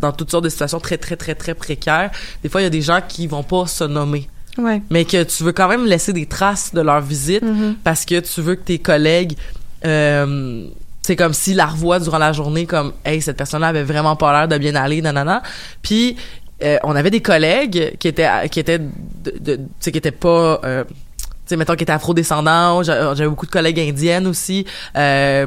[0.00, 2.10] dans toutes sortes de situations très très très très précaires.
[2.42, 4.82] Des fois il y a des gens qui vont pas se nommer Ouais.
[4.90, 7.74] mais que tu veux quand même laisser des traces de leur visite Mm-hmm.
[7.84, 9.36] parce que tu veux que tes collègues
[9.86, 10.66] euh,
[11.02, 14.32] c'est comme s'ils la revoient durant la journée comme hey cette personne-là avait vraiment pas
[14.32, 15.42] l'air de bien aller nanana
[15.82, 16.16] puis
[16.62, 20.84] euh, on avait des collègues qui étaient qui étaient de, de- qui étaient pas euh,
[21.50, 22.82] sais, mettons, qui étaient afro-descendants.
[22.82, 24.64] J'a- J'avais beaucoup de collègues indiennes aussi.
[24.96, 25.46] Euh,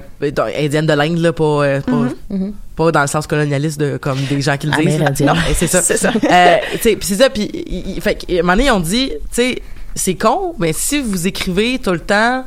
[0.58, 1.92] indiennes de l'Inde, là, pas, euh, pas,
[2.32, 2.52] Mm-hmm.
[2.76, 5.00] pas dans le sens colonialiste de, comme des gens qui le disent.
[5.26, 5.82] Non, c'est ça.
[5.84, 6.12] C'est ça.
[6.32, 9.62] Euh, puis c'est ça, puis fait qu'à un moment donné, on dit, tu sais,
[9.96, 12.46] c'est con, mais si vous écrivez tout le temps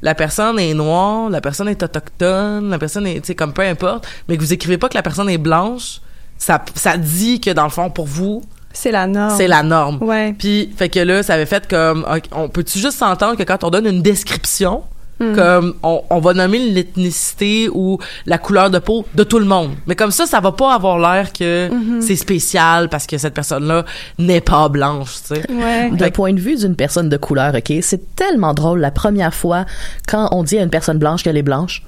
[0.00, 3.62] la personne est noire, la personne est autochtone, la personne est, tu sais, comme peu
[3.62, 6.00] importe, mais que vous écrivez pas que la personne est blanche,
[6.38, 9.34] ça, ça dit que dans le fond, pour vous, C'est la norme.
[9.36, 9.98] c'est la norme.
[10.02, 10.34] Ouais.
[10.38, 13.70] Puis, fait que là, ça avait fait comme, on peut-tu juste s'entendre que quand on
[13.70, 14.82] donne une description,
[15.20, 15.34] Hmm.
[15.34, 19.72] comme on, on va nommer l'ethnicité ou la couleur de peau de tout le monde.
[19.88, 22.00] Mais comme ça, ça va pas avoir l'air que Mm-hmm.
[22.02, 23.84] c'est spécial parce que cette personne-là
[24.20, 25.42] n'est pas blanche, tu sais.
[25.50, 25.90] Ouais.
[25.90, 29.64] D'un point de vue d'une personne de couleur, ok, c'est tellement drôle la première fois
[30.06, 31.82] quand on dit à une personne blanche qu'elle est blanche.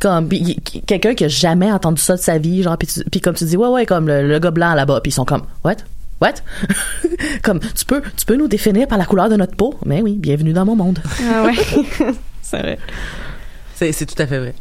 [0.00, 0.30] Comme
[0.86, 3.68] quelqu'un qui a jamais entendu ça de sa vie, genre puis comme tu dis ouais
[3.68, 5.76] ouais comme le, le gars blanc là-bas, puis ils sont comme what?
[6.22, 6.34] What?
[7.42, 10.16] Comme tu peux tu peux nous définir par la couleur de notre peau, mais oui,
[10.16, 11.00] bienvenue dans mon monde.
[11.20, 11.54] Ah ouais.
[12.42, 12.78] c'est vrai.
[13.74, 14.54] C'est, c'est tout à fait vrai.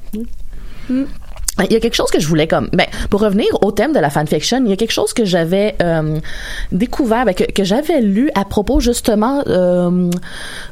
[1.60, 4.00] Il y a quelque chose que je voulais comme ben pour revenir au thème de
[4.00, 6.18] la fanfiction, il y a quelque chose que j'avais euh,
[6.72, 10.10] découvert ben, que, j'avais lu à propos justement euh,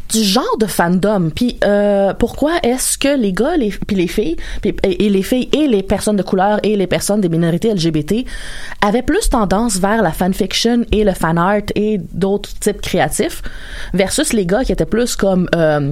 [0.09, 1.31] du genre de fandom.
[1.35, 5.21] Puis euh, pourquoi est-ce que les gars les puis les filles puis, et, et les
[5.21, 8.25] filles et les personnes de couleur et les personnes des minorités LGBT
[8.81, 13.41] avaient plus tendance vers la fanfiction et le fan art et d'autres types créatifs
[13.93, 15.91] versus les gars qui étaient plus comme euh,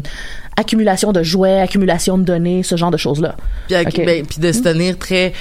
[0.58, 3.36] accumulation de jouets, accumulation de données, ce genre de choses là.
[3.68, 5.32] Puis, ben, de se tenir très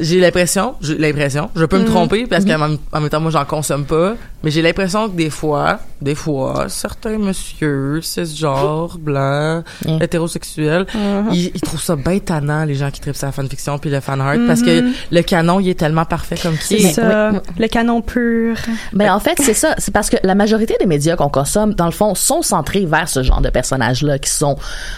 [0.00, 3.30] j'ai l'impression, j'ai l'impression, je peux me tromper parce qu'en même, en même temps moi
[3.30, 9.64] j'en consomme pas, mais j'ai l'impression que des fois, des fois, certains monsieur, cisgenres, blancs,
[9.86, 9.98] Mm.
[10.02, 10.86] hétérosexuels,
[11.32, 14.00] ils, ils trouvent ça bien tannant les gens qui tripent sur la fanfiction puis le
[14.00, 16.92] fan art parce que le canon il est tellement parfait comme qui C'est est.
[16.92, 17.30] ça.
[17.32, 17.38] oui.
[17.58, 18.56] Le canon pur.
[18.92, 19.74] Ben en fait, c'est ça.
[19.78, 23.08] C'est parce que la majorité des médias qu'on consomme, dans le fond, sont centrés vers
[23.08, 24.56] ce genre de personnages-là qui sont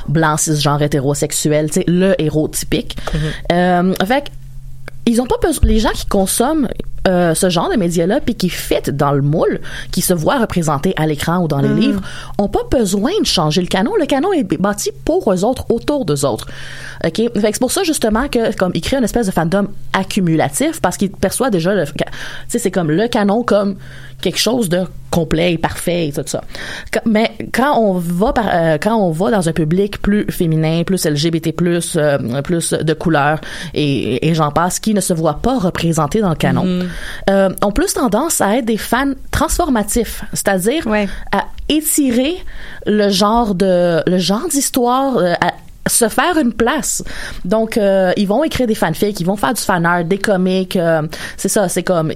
[0.09, 2.97] blancs, cisgenres, hétérosexuels, tu sais, le héros typique.
[3.53, 4.29] Euh, fait que,
[5.07, 5.69] ils ont pas besoin.
[5.69, 6.69] Les gens qui consomment
[7.09, 9.61] euh, ce genre de médias-là, puis qui fit dans le moule,
[9.91, 12.01] qui se voient représentés à l'écran ou dans les livres,
[12.38, 13.93] ont pas besoin de changer le canon.
[13.99, 16.47] Le canon est bâti pour eux autres, autour d'eux autres.
[17.05, 19.67] Ok, fait que c'est pour ça justement que comme il crée une espèce de fandom
[19.93, 21.93] accumulatif parce qu'il perçoit déjà le, tu
[22.47, 23.75] sais, c'est comme le canon comme
[24.22, 26.42] quelque chose de complet et parfait et tout ça.
[27.04, 31.04] Mais quand on va par, euh, quand on va dans un public plus féminin, plus
[31.04, 31.52] LGBT+,
[31.96, 33.38] euh, plus de couleurs
[33.74, 36.87] et, et j'en passe, qui ne se voient pas représentés dans le canon,
[37.28, 41.08] euh, ont plus tendance à être des fans transformatifs, c'est-à-dire Ouais.
[41.30, 42.37] à étirer
[42.87, 45.52] le genre de le genre d'histoire à
[45.92, 47.02] se faire une place.
[47.44, 50.76] Donc euh, ils vont écrire des fanfics, ils vont faire du fan art, des comics,
[50.76, 51.02] euh,
[51.37, 52.12] c'est ça, c'est comme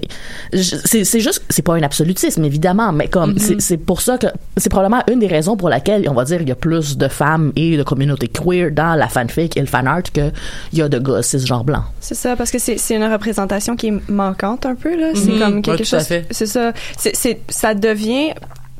[0.52, 4.26] c'est c'est juste c'est pas un absolutisme évidemment, mais comme c'est c'est pour ça que
[4.56, 7.08] c'est probablement une des raisons pour laquelle on va dire il y a plus de
[7.08, 10.30] femmes et de communautés queer dans la fanfic et le fan art que
[10.72, 11.84] il y a de gars cisgenres blancs.
[12.00, 15.10] C'est ça, parce que c'est c'est une représentation qui est manquante un peu, là.
[15.14, 15.38] C'est Mhm.
[15.38, 16.06] comme Ouais, quelque tout à chose.
[16.08, 16.26] fait.
[16.30, 16.72] C'est ça.
[16.98, 18.32] C'est, c'est, ça devient,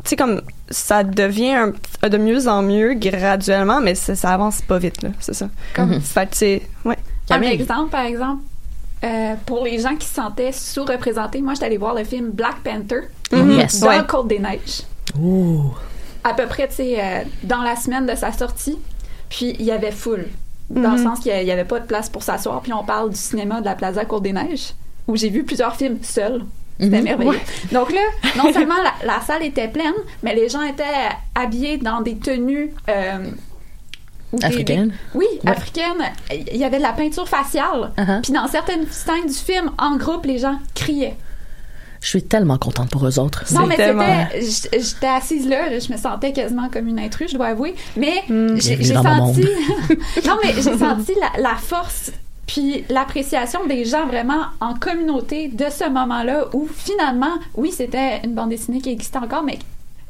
[0.07, 0.41] tu sais, comme,
[0.71, 1.53] ça devient
[2.03, 5.11] un- de mieux en mieux graduellement, mais ça, ça avance pas vite, là.
[5.21, 5.49] C'est ça.
[5.75, 6.97] Comme, Fait c'est, ouais.
[7.31, 8.43] un exemple, par exemple,
[9.05, 12.57] euh, pour les gens qui se sentaient sous-représentés, moi, j'étais allée voir le film Black
[12.65, 13.01] Panther
[13.33, 13.81] Yes.
[13.81, 14.01] dans Ouais.
[14.07, 14.83] Côte des Neiges.
[15.21, 15.73] Ouh.
[16.25, 18.79] À peu près, tu sais, euh, dans la semaine de sa sortie.
[19.29, 20.27] Puis, il y avait full.
[20.71, 22.61] Dans le sens qu'il n'y avait pas de place pour s'asseoir.
[22.63, 24.73] Puis, on parle du cinéma de la Plaza Côte des Neiges,
[25.07, 26.43] où j'ai vu plusieurs films seuls.
[26.79, 27.39] C'était merveilleux.
[27.73, 28.01] Donc là,
[28.37, 30.85] non seulement la, la salle était pleine, mais les gens étaient
[31.35, 32.71] habillés dans des tenues...
[32.91, 33.31] euh,
[34.43, 34.93] Africaines?
[35.15, 35.51] oui, Ouais.
[35.53, 36.03] africaines.
[36.53, 37.93] Il y avait de la peinture faciale.
[37.97, 38.21] Uh-huh.
[38.23, 41.17] Puis dans certaines scènes du film, en groupe, les gens criaient.
[42.03, 43.45] Je suis tellement contente pour eux autres.
[43.55, 44.81] Non, mais tellement- c'était.
[44.81, 47.75] J'étais assise là, je me sentais quasiment comme une intruse, je dois avouer.
[47.97, 49.41] Mais j'ai Bienvenue j'ai senti.
[50.27, 52.13] non, mais j'ai senti la, la force
[52.47, 58.35] puis l'appréciation des gens vraiment en communauté de ce moment-là où finalement, oui, c'était une
[58.35, 59.59] bande dessinée qui existait encore, mais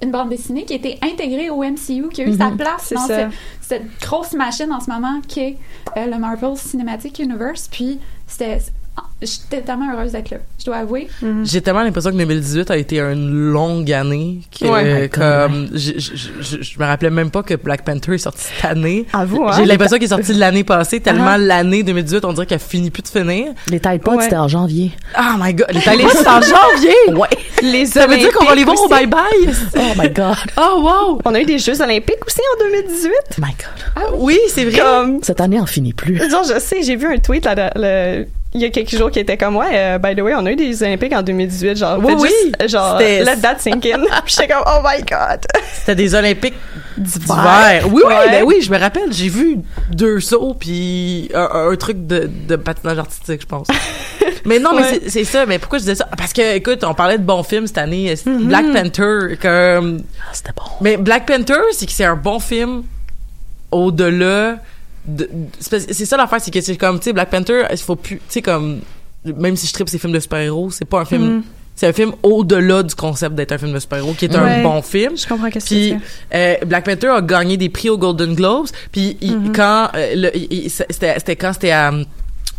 [0.02, 3.06] une bande dessinée qui était intégrée au MCU, qui a eu sa place C'est dans
[3.30, 5.58] ce- cette grosse machine en ce moment qui est
[5.96, 7.68] euh, le Marvel Cinematic Universe.
[7.72, 8.58] Puis c'était.
[9.22, 11.08] J'étais tellement heureuse d'être là, je dois avouer.
[11.44, 15.08] J'ai tellement l'impression que 2018 a été une longue année que Ouais.
[15.10, 18.64] comme je, je, je, je me rappelais même pas que Black Panther est sorti cette
[18.70, 19.06] année.
[19.14, 19.24] Hein?
[19.56, 21.38] J'ai l'impression qu'il est sorti l'année passée tellement Ah.
[21.38, 23.52] l'année 2018 on dirait qu'elle finit plus de finir.
[23.68, 24.24] Les Tide Pods, Ouais.
[24.24, 24.92] c'était en janvier.
[25.18, 27.14] Oh my god, les Thaïlandais c'est en janvier?
[27.14, 27.28] Ouais.
[27.62, 29.64] Les Ça veut dire qu'on va les voir au Olympiques bye aussi.
[29.74, 29.82] bye.
[29.96, 30.36] Oh my God.
[30.58, 31.20] Oh wow.
[31.24, 33.10] On a eu des Jeux olympiques aussi en 2018.
[33.38, 34.18] My God.
[34.18, 34.78] Oui, c'est vrai.
[34.78, 36.18] Comme, Cette année en finit plus.
[36.30, 39.18] Genre, je sais, j'ai vu un tweet là, le- il y a quelques jours qui
[39.20, 41.98] était comme ouais, euh, by the way, on a eu des Olympiques en 2018, genre,
[42.02, 42.28] Oui, oui.
[42.28, 44.02] juste, genre, let that sink in.
[44.26, 45.40] J'étais comme oh my god.
[45.74, 46.54] C'était des Olympiques
[46.98, 47.82] D'hiver.
[47.90, 48.30] Oui, oui, Ouais.
[48.30, 49.12] ben oui, je me rappelle.
[49.12, 49.58] J'ai vu
[49.92, 53.66] deux sauts puis un, un truc de, de patinage artistique, je pense.
[54.46, 55.00] mais non, mais Ouais.
[55.04, 55.44] c'est- c'est ça.
[55.44, 56.08] Mais pourquoi je disais ça?
[56.16, 58.14] Parce que, écoute, on parlait de bons films cette année.
[58.14, 58.44] Mm-hmm.
[58.46, 60.00] Black Panther, comme...
[60.20, 60.62] Ah, c'était bon.
[60.80, 62.84] Mais Black Panther, c'est que c'est un bon film
[63.70, 64.56] au-delà
[65.60, 68.16] C'est ça l'affaire, c'est que c'est comme, tu sais, Black Panther, il faut plus...
[68.16, 68.80] Tu sais, comme...
[69.32, 71.38] Même si je tripe ces films de super-héros, c'est pas un film...
[71.38, 71.42] Mm.
[71.78, 74.38] C'est un film au-delà du concept d'être un film de super-héros, qui est Ouais.
[74.38, 75.14] un bon film.
[75.14, 75.94] Je comprends qu'est-ce que Puis
[76.30, 76.62] c'est.
[76.62, 78.68] euh, Black Panther a gagné des prix aux Golden Globes.
[78.90, 79.52] Puis Mm-hmm.
[79.54, 80.30] quand euh,
[80.88, 81.92] c'était quand c'était à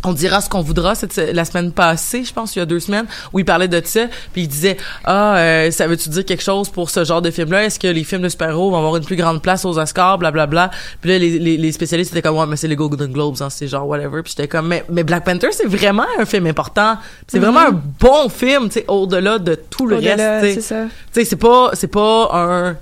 [0.04, 2.80] on dira ce qu'on voudra cette la semaine passée, je pense il y a deux
[2.80, 6.42] semaines où il parlait de ça, puis il disait ah euh, ça veut-tu dire quelque
[6.42, 8.96] chose pour ce genre de film là Est-ce que les films de super-héros vont avoir
[8.96, 10.18] une plus grande place aux Oscars?
[10.18, 10.70] Blablabla.
[11.00, 13.50] Puis là les, les, les spécialistes étaient comme ouais mais c'est les Golden Globes hein,
[13.50, 14.22] c'est genre whatever.
[14.22, 16.96] Puis j'étais comme mais, mais Black Panther c'est vraiment un film important.
[17.26, 20.12] C'est vraiment un bon film, tu sais au-delà de tout le Mm-hmm.
[20.12, 20.58] Au-delà, reste.
[20.58, 22.76] Tu sais, c'est pas, c'est pas un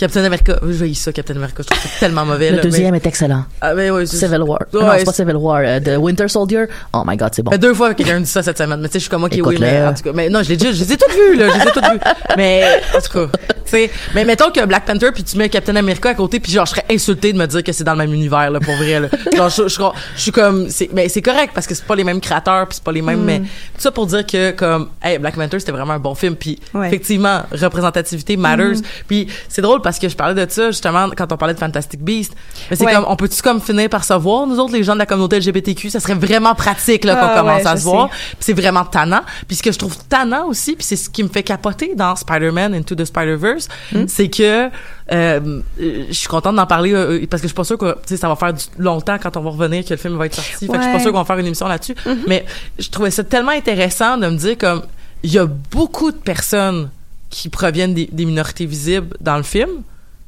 [0.00, 0.56] Captain America.
[0.62, 1.62] Je vais ça, Captain America.
[1.62, 2.50] Je trouve ça tellement mauvais.
[2.50, 3.44] Le là, deuxième mais- est excellent.
[3.60, 4.58] Ah, mais ouais, c'est- Civil War.
[4.72, 5.60] Ouais, non, c'est pas Civil War.
[5.84, 6.64] The Winter Soldier.
[6.94, 7.50] Oh my God, c'est bon.
[7.50, 8.80] Mais deux fois que quelqu'un dit ça cette semaine.
[8.80, 9.60] Mais tu sais, je suis comme, ok, oui, Écoute-le.
[9.60, 11.48] mais en tout cas, mais non, je l'ai déjà, je les ai toutes vues, là,
[11.50, 12.00] je les ai toutes vues.
[12.38, 12.64] Mais,
[12.96, 13.38] en tout cas,
[13.70, 16.66] sais, mais mettons que Black Panther puis tu mets Captain America à côté puis genre,
[16.66, 19.00] je serais insultée de me dire que c'est dans le même univers, là, pour vrai,
[19.00, 19.08] là.
[19.36, 19.80] Genre, je, je,
[20.16, 22.76] je suis comme, c'est, mais c'est correct parce que c'est pas les mêmes créateurs puis
[22.76, 23.46] c'est pas les mêmes, mais tout
[23.78, 26.88] ça pour dire que, comme, hey, Black Panther, c'était vraiment un bon film puis Ouais.
[26.88, 28.80] effectivement, représentativité matters.
[29.06, 32.00] Puis c'est drôle parce que je parlais de ça, justement, quand on parlait de Fantastic
[32.02, 32.34] Beast.
[32.70, 32.92] Mais c'est Ouais.
[32.92, 35.36] comme, on peut-tu comme finir par se voir, nous autres, les gens de la communauté
[35.38, 38.08] LGBTQ, ça serait vraiment pratique, là, qu'on Ah, commence ouais, à se voir.
[38.10, 39.22] Puis c'est vraiment tannant.
[39.46, 42.16] Puis ce que je trouve tannant aussi, puis c'est ce qui me fait capoter dans
[42.16, 43.59] Spider-Man Into the Spider-Verse,
[44.06, 44.68] C'est que euh,
[45.12, 45.60] euh,
[46.08, 48.36] je suis contente d'en parler euh, parce que je suis pas sûre que ça va
[48.36, 50.66] faire du, longtemps quand on va revenir que le film va être sorti.
[50.66, 51.00] Fait que je suis pas Ouais.
[51.00, 51.94] sûre qu'on va faire une émission là-dessus.
[52.06, 52.16] Mm-hmm.
[52.28, 52.44] Mais
[52.78, 54.82] je trouvais ça tellement intéressant de me dire comme
[55.22, 56.90] il y a beaucoup de personnes
[57.28, 59.68] qui proviennent des, des minorités visibles dans le film.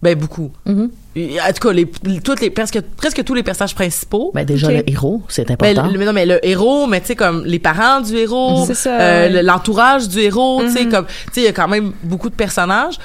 [0.03, 0.51] Ben beaucoup.
[0.67, 0.91] Mhm.
[1.17, 1.87] En tout cas, les,
[2.25, 4.33] toutes les presque presque tous les personnages principaux.
[4.35, 5.93] Ben, déjà, le héros, c'est Ben, important.
[5.93, 8.69] le, mais non, mais le héros, mais tu sais, comme les parents du héros, euh,
[8.87, 9.29] ouais.
[9.29, 10.91] le- l'entourage du héros, tu sais, Mhm.
[10.91, 12.99] comme, tu sais, il y a quand même beaucoup de personnages,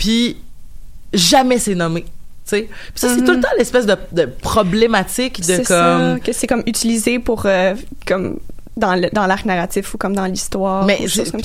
[0.00, 0.38] puis
[1.12, 2.04] jamais c'est nommé.
[2.50, 3.24] Puis ça, c'est Mhm.
[3.26, 6.18] tout le temps l'espèce de, de problématique de C'est comme...
[6.32, 7.74] c'est comme utilisé pour euh,
[8.06, 8.38] comme
[8.76, 10.98] dans le- dans l'arc narratif ou comme dans l'histoire Mais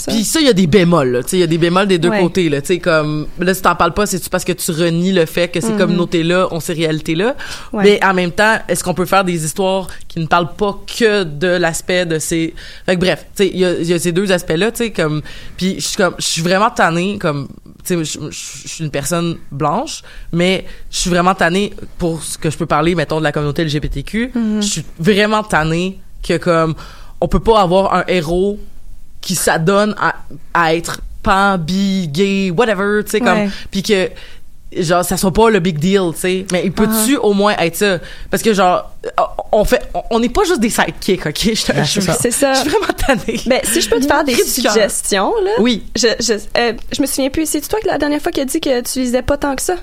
[0.07, 1.87] puis ça il y a des bémols là, tu sais il y a des bémols
[1.87, 2.21] des deux Ouais.
[2.21, 5.11] côtés là, tu sais comme là si t'en parles pas c'est parce que tu renies
[5.11, 5.77] le fait que ces Mhm.
[5.77, 7.35] communautés là ont ces réalités là,
[7.73, 7.83] Ouais.
[7.83, 11.23] mais en même temps est-ce qu'on peut faire des histoires qui ne parlent pas que
[11.23, 12.53] de l'aspect de ces
[12.85, 14.71] fait que bref, tu sais il y a, il y a ces deux aspects là,
[14.71, 15.21] tu sais comme
[15.57, 17.47] puis je suis comme je suis vraiment tannée comme
[17.83, 22.49] tu sais je, suis une personne blanche mais je suis vraiment tannée pour ce que
[22.51, 24.61] je peux parler mettons de la communauté LGBTQ, Mhm.
[24.61, 26.75] je suis vraiment tannée que comme
[27.21, 28.59] on peut pas avoir un héros
[29.21, 30.15] qui s'adonne à,
[30.53, 34.11] à être pan, bi, gay, whatever, tu sais, comme, puis que,
[34.77, 36.45] genre, ça soit pas le big deal, tu sais.
[36.51, 37.97] Mais il peut-tu au moins être ça?
[38.29, 38.91] Parce que, genre,
[39.51, 41.39] on fait, on- n'est pas juste des sidekicks, ok?
[41.43, 42.53] Je, Ouais, je- c'est ça.
[42.53, 43.39] Je suis vraiment tannée.
[43.47, 45.51] Ben, si je peux te faire des suggestions, là.
[45.59, 45.83] Oui.
[45.95, 47.47] Je, je, euh, je me souviens plus.
[47.49, 49.61] C'est toi que la dernière fois qui a dit que tu lisais pas tant que
[49.61, 49.75] ça?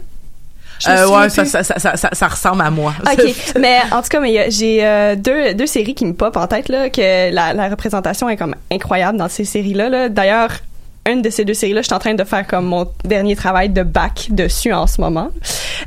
[0.88, 2.94] Euh, ouais, ça, ça, ça, ça, ressemble à moi.
[3.12, 6.36] OK, mais en tout cas, mais a- j'ai euh, deux, deux séries qui me popent
[6.36, 9.88] en tête, là, que la, la représentation est comme incroyable dans ces séries-là.
[9.88, 10.08] Là.
[10.08, 10.50] D'ailleurs,
[11.10, 13.70] une de ces deux séries-là, je suis en train de faire comme mon dernier travail
[13.70, 15.30] de bac dessus en ce moment.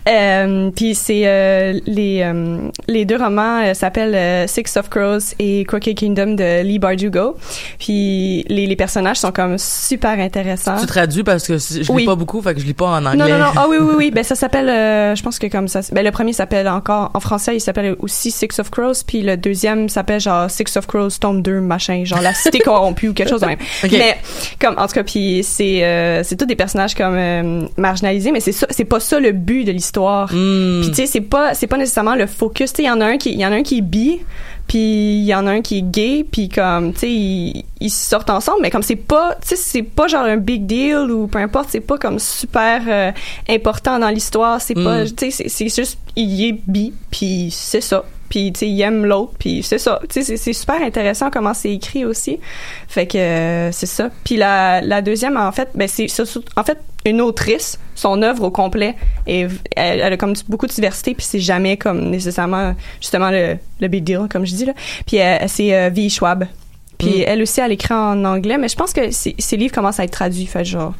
[0.09, 5.97] Euh, puis c'est euh, les euh, les deux romans s'appellent Six of Crows et Crooked
[5.97, 7.37] Kingdom de Lee Bardugo.
[7.79, 10.77] Puis les, les personnages sont comme super intéressants.
[10.79, 12.05] Tu traduis parce que je lis Oui.
[12.05, 13.15] pas beaucoup, fait que je lis pas en anglais.
[13.15, 13.51] Non, non, non.
[13.55, 14.11] Ah oui, oui, oui.
[14.15, 14.67] Ben, ça s'appelle,
[15.15, 15.81] je pense que comme ça.
[15.91, 19.35] Ben, le premier s'appelle encore, en français, il s'appelle aussi Six of Crows, puis le
[19.35, 23.29] deuxième s'appelle genre Six of Crows, tome 2, machin, genre la cité corrompue ou quelque
[23.29, 23.59] chose de même.
[23.91, 24.17] Mais,
[24.59, 28.39] comme, en tout cas, puis c'est, euh, c'est tous des personnages comme, euh, marginalisés, mais
[28.39, 30.29] c'est ça, c'est pas ça le but de l'histoire.
[30.33, 30.81] Hmm.
[30.81, 32.71] Puis tu sais, c'est pas, c'est pas nécessairement le focus.
[32.73, 33.81] Tu sais, il y en a un qui, il y en a un qui est
[33.81, 34.19] bi,
[34.67, 34.79] puis
[35.19, 38.29] il y en a un qui est gay, puis comme, tu sais, ils, ils sortent
[38.31, 41.37] ensemble, mais comme c'est pas, tu sais, c'est pas genre un big deal ou peu
[41.39, 43.11] importe, c'est pas comme super euh,
[43.49, 44.59] important dans l'histoire.
[44.61, 45.11] C'est pas, Mm.
[45.11, 48.03] tu sais, c'est- c'est juste, il est bi, puis c'est ça.
[48.35, 50.01] Puis tu sais, il aime l'autre, puis c'est ça.
[50.09, 52.37] Tu sais, c'est- super intéressant comment c'est écrit aussi.
[52.89, 54.09] Fait que euh, c'est ça.
[54.25, 56.07] Puis la, la deuxième, en fait, ben c'est
[56.57, 59.41] en fait une autrice, son œuvre au complet, et
[59.77, 63.87] elle, elle a comme beaucoup de diversité, puis c'est jamais comme nécessairement justement le, le
[63.87, 64.73] big deal, comme je dis là.
[65.07, 66.09] Puis euh, c'est euh, V.
[66.09, 66.45] Schwab.
[66.97, 67.23] Puis Mm.
[67.27, 70.11] elle aussi, elle écrit en anglais, mais je pense que ses livres commencent à être
[70.11, 70.93] traduits, fait genre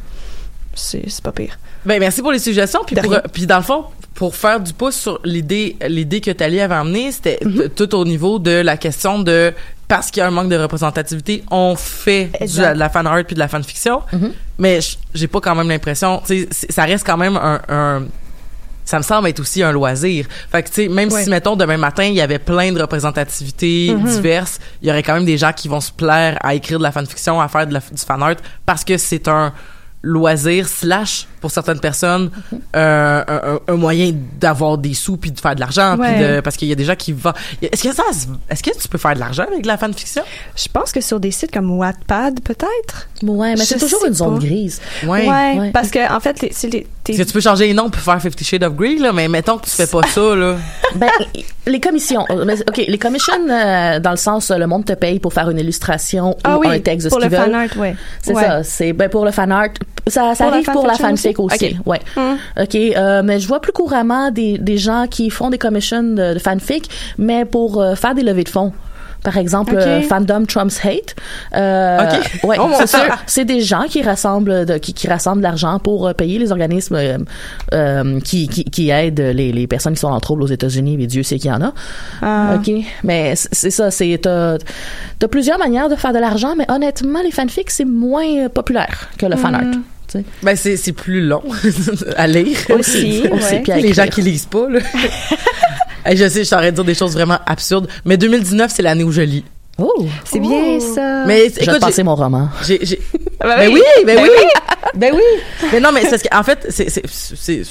[0.76, 1.58] c'est pas pire.
[1.86, 4.96] Ben merci pour les suggestions puis pour, puis dans le fond pour faire du pouce
[4.96, 7.70] sur l'idée l'idée que Thalie avait amenée c'était Mhm.
[7.70, 9.54] tout au niveau de la question de
[9.88, 13.24] parce qu'il y a un manque de représentativité on fait du- de la fan art
[13.26, 14.32] puis de la fanfiction Mhm.
[14.58, 16.22] mais j- j'ai pas quand même l'impression
[16.70, 18.04] ça reste quand même un, un
[18.84, 20.28] ça me semble être aussi un loisir.
[20.52, 21.24] Fait que, tu sais, même Ouais.
[21.24, 24.04] si, mettons, demain matin, il y avait plein de représentativités Mhm.
[24.08, 26.84] diverses, il y aurait quand même des gens qui vont se plaire à écrire de
[26.84, 29.54] la fanfiction, à faire de la, du fan art, parce que c'est un
[30.06, 32.32] loisir slash, pour certaines personnes,
[32.76, 35.96] euh, un, moyen d'avoir des sous puis de faire de l'argent.
[35.96, 36.38] puis Ouais.
[36.38, 37.34] de- parce qu'il y a des gens qui vont...
[37.62, 38.02] Est-ce que, ça,
[38.50, 40.24] est-ce que tu peux faire de l'argent avec de la fanfiction?
[40.56, 43.08] Je pense que sur des sites comme Wattpad, peut-être.
[43.22, 44.46] Ouais, mais c'est toujours une zone pas.
[44.46, 44.82] grise.
[45.06, 45.30] Ouais.
[45.30, 45.72] Ouais, Ouais.
[45.72, 47.92] parce que en fait, les, c'est les, t'es- Parce que tu peux changer les noms
[47.92, 50.56] pour faire Fifty Shades of Grey, là, mais mettons que tu fais pas ça, là.
[50.96, 51.10] Ben,
[51.68, 52.26] les commissions.
[52.32, 55.48] euh, mais, OK, les commissions, euh, dans le sens, le monde te paye pour faire
[55.52, 57.96] une illustration ah ou oui, un texte de pour ce le fan art, ouais.
[58.24, 58.42] C'est Ouais.
[58.44, 58.64] ça.
[58.64, 59.68] C'est ben pour le fan art.
[60.08, 61.78] Ça, ça Pour arrive pour la fanfiction aussi.
[61.86, 62.00] Ouais.
[62.18, 62.38] Hum.
[62.60, 62.76] Ok.
[62.76, 66.40] euh, mais je vois plus couramment des, des gens qui font des commissions de, de
[66.40, 68.74] fanfic, mais pour euh, faire des levées de fonds.
[69.24, 71.16] Par exemple, euh, Fandom Trump's Hate.
[71.56, 72.44] Euh, Ok.
[72.44, 72.70] Ouais, Oh
[73.26, 76.52] c'est des gens qui rassemblent, de, qui, qui rassemblent de l'argent pour euh, payer les
[76.52, 77.00] organismes
[78.24, 80.98] qui, qui, qui aident les, les personnes qui sont en trouble aux États-Unis.
[80.98, 81.74] Mais Dieu sait qu'il y en a.
[82.22, 82.56] Ah.
[82.58, 82.72] OK.
[83.04, 87.72] Mais c'est ça, c'est t'as plusieurs manières de faire de l'argent, mais honnêtement, les fanfics,
[87.72, 89.62] c'est moins populaire que le fan art.
[89.64, 89.82] Mm.
[90.16, 90.26] Tu sais.
[90.44, 91.44] Ben, c'est, c'est plus long
[92.18, 92.58] à lire.
[92.70, 94.80] Aussi, Aussi, puis les gens qui lisent pas, là.
[96.14, 99.12] Je sais, je t'arrête de dire des choses vraiment absurdes, mais 2019, c'est l'année où
[99.12, 99.44] je lis.
[99.80, 100.06] Oh!
[100.24, 101.24] C'est bien ça.
[101.26, 102.48] Mais Je vais écoute, j'ai- mon roman.
[102.64, 103.02] j'ai, j'ai-
[103.40, 103.82] Ben ben oui.
[103.98, 104.30] oui, ben oui,
[104.94, 105.68] ben oui.
[105.74, 107.64] Mais non, mais c'est parce que, en fait, c'est, c'est, c'est,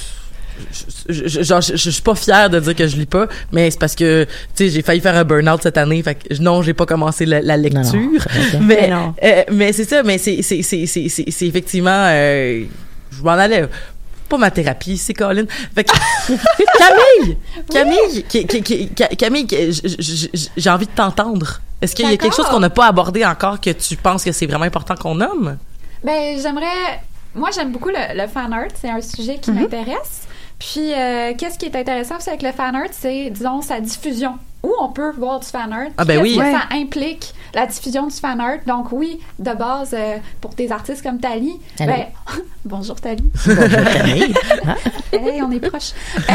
[1.09, 3.69] je, je, genre, je, je suis pas fière de dire que je lis pas, mais
[3.71, 6.61] c'est parce que, tu sais, j'ai failli faire un burn-out cette année, fait que non,
[6.61, 8.25] j'ai pas commencé la, la Non, non, lecture.
[8.61, 9.13] mais, Mais non.
[9.23, 12.63] euh, mais c'est ça, mais c'est, c'est, c'est, c'est, c'est, c'est effectivement, euh,
[13.11, 13.65] je m'en allais.
[14.27, 15.45] Pas ma thérapie, c'est Colin.
[15.75, 15.91] Fait que,
[16.79, 17.37] Camille!
[17.71, 18.23] Camille!
[18.27, 19.45] qui- qui- qui- Ca- Camille,
[20.57, 21.61] j'ai envie de t'entendre.
[21.81, 24.31] Est-ce qu'il y a quelque chose qu'on n'a pas abordé encore que tu penses que
[24.31, 25.57] c'est vraiment important qu'on nomme?
[26.03, 27.01] Ben, j'aimerais.
[27.35, 28.67] Moi, j'aime beaucoup le, le fan art.
[28.79, 30.21] C'est un sujet qui m'intéresse.
[30.59, 34.37] Puis, euh, qu'est-ce qui est intéressant aussi avec le fan art, c'est, disons, sa diffusion.
[34.65, 35.89] Où on peut voir du fan art.
[35.97, 36.35] Ah, ben oui.
[36.35, 36.51] que Ouais.
[36.51, 38.57] ça implique, la diffusion du fan art.
[38.65, 41.53] Donc, oui, de base, euh, pour des artistes comme Tali.
[41.77, 42.07] Ben,
[42.65, 43.23] bonjour Tali.
[43.45, 43.63] Bonjour,
[43.93, 44.33] Camille.
[45.13, 45.91] hey, on est proches.
[46.27, 46.33] Euh,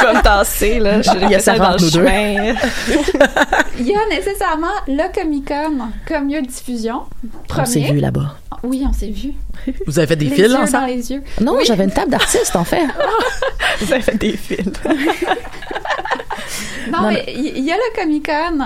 [0.00, 1.02] je vais me tasser là.
[1.02, 2.54] Je Il y a ça dans le chemin.
[3.78, 7.02] Il y a nécessairement le Comic Con comme lieu de diffusion.
[7.56, 8.36] On s'est vu là-bas.
[8.62, 9.32] Oui, on s'est vu.
[9.86, 10.72] Vous avez fait des les fils yeux ensemble?
[10.72, 11.22] dans les yeux.
[11.42, 11.64] Non, Oui.
[11.66, 12.82] j'avais une table d'artiste, en fait.
[13.80, 14.72] Vous avez fait des films.
[16.90, 18.60] Non, Non, mais il y a le Comic Con.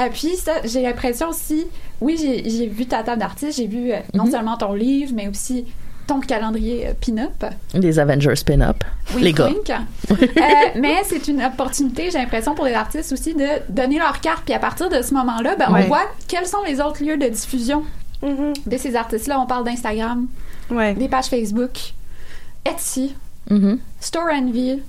[0.00, 1.66] Euh, puis ça, j'ai l'impression aussi.
[2.00, 3.56] Oui, j'ai j'ai vu ta table d'artiste.
[3.58, 4.30] J'ai vu euh, non Mhm.
[4.30, 5.66] seulement ton livre, mais aussi
[6.06, 7.44] ton calendrier euh, pin-up.
[7.72, 8.82] Les Avengers spin-up.
[9.14, 9.46] Wink, Les gars.
[9.48, 9.70] wink.
[10.10, 10.46] Euh,
[10.80, 14.42] mais c'est une opportunité, j'ai l'impression, pour les artistes aussi de donner leur carte.
[14.44, 15.84] Puis à partir de ce moment-là, ben, Ouais.
[15.84, 17.84] on voit quels sont les autres lieux de diffusion
[18.22, 19.38] de ces artistes-là.
[19.40, 20.26] On parle d'Instagram,
[20.70, 20.94] Ouais.
[20.94, 21.92] des pages Facebook,
[22.64, 23.14] Etsy,
[23.50, 23.78] Mhm.
[24.00, 24.80] Store Envy,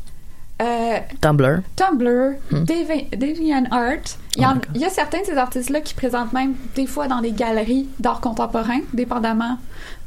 [0.62, 1.62] euh, Tumblr.
[1.76, 2.64] Tumblr, Hmm.
[2.64, 4.18] Devi- DeviantArt.
[4.38, 6.88] Il y, Oh en- il y a certains de ces artistes-là qui présentent même des
[6.88, 9.58] fois dans des galeries d'art contemporain, dépendamment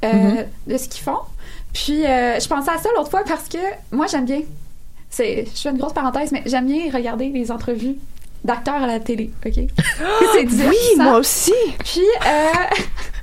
[0.04, 0.44] euh, Mhm.
[0.68, 1.18] de ce qu'ils font.
[1.72, 3.58] Puis, euh, je pensais à ça l'autre fois parce que
[3.92, 4.40] moi, j'aime bien
[5.10, 7.96] c'est, je fais une grosse parenthèse, mais j'aime bien regarder les entrevues
[8.44, 9.52] d'acteurs à la télé, ok?
[10.34, 10.46] c'est.
[10.68, 11.52] Oui, moi aussi.
[11.84, 12.02] Puis,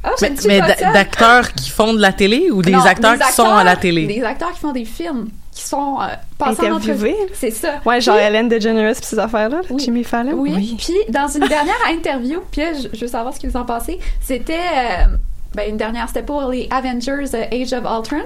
[0.05, 3.45] oh, Mais, mais d'acteurs qui font de la télé ou des Non, acteurs qui sont
[3.47, 4.05] à la télé?
[4.07, 5.29] Des acteurs qui font des films,
[5.65, 6.05] sont euh,
[6.37, 7.11] passés en Interviewés.
[7.11, 7.33] entrevue.
[7.33, 7.75] C'est ça.
[7.85, 9.81] Ouais, genre Puis- Ellen DeGeneres pis ces affaires-là, Oui.
[9.83, 10.33] Jimmy Fallon.
[10.33, 10.75] Oui.
[10.77, 13.65] Puis dans une dernière interview, puis là, je, je veux savoir ce que vous en
[13.65, 13.99] pensez.
[14.21, 15.05] C'était euh,
[15.53, 18.23] ben, une dernière, c'était pour les Avengers euh, Age of Ultron.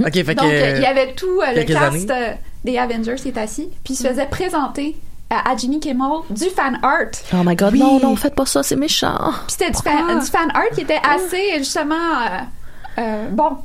[0.00, 0.52] Ok, fait Donc que.
[0.54, 2.28] euh, il y avait tout euh, le cast euh,
[2.64, 4.96] des Avengers qui est assis, puis il se faisait présenter
[5.28, 7.10] à, à Jimmy Kimmel du fan art.
[7.34, 7.80] Oh my god, Oui.
[7.80, 9.18] non, non, faites pas ça, c'est méchant.
[9.46, 13.58] Puis c'était du, fan- du fan art qui était assez justement euh, euh, bon.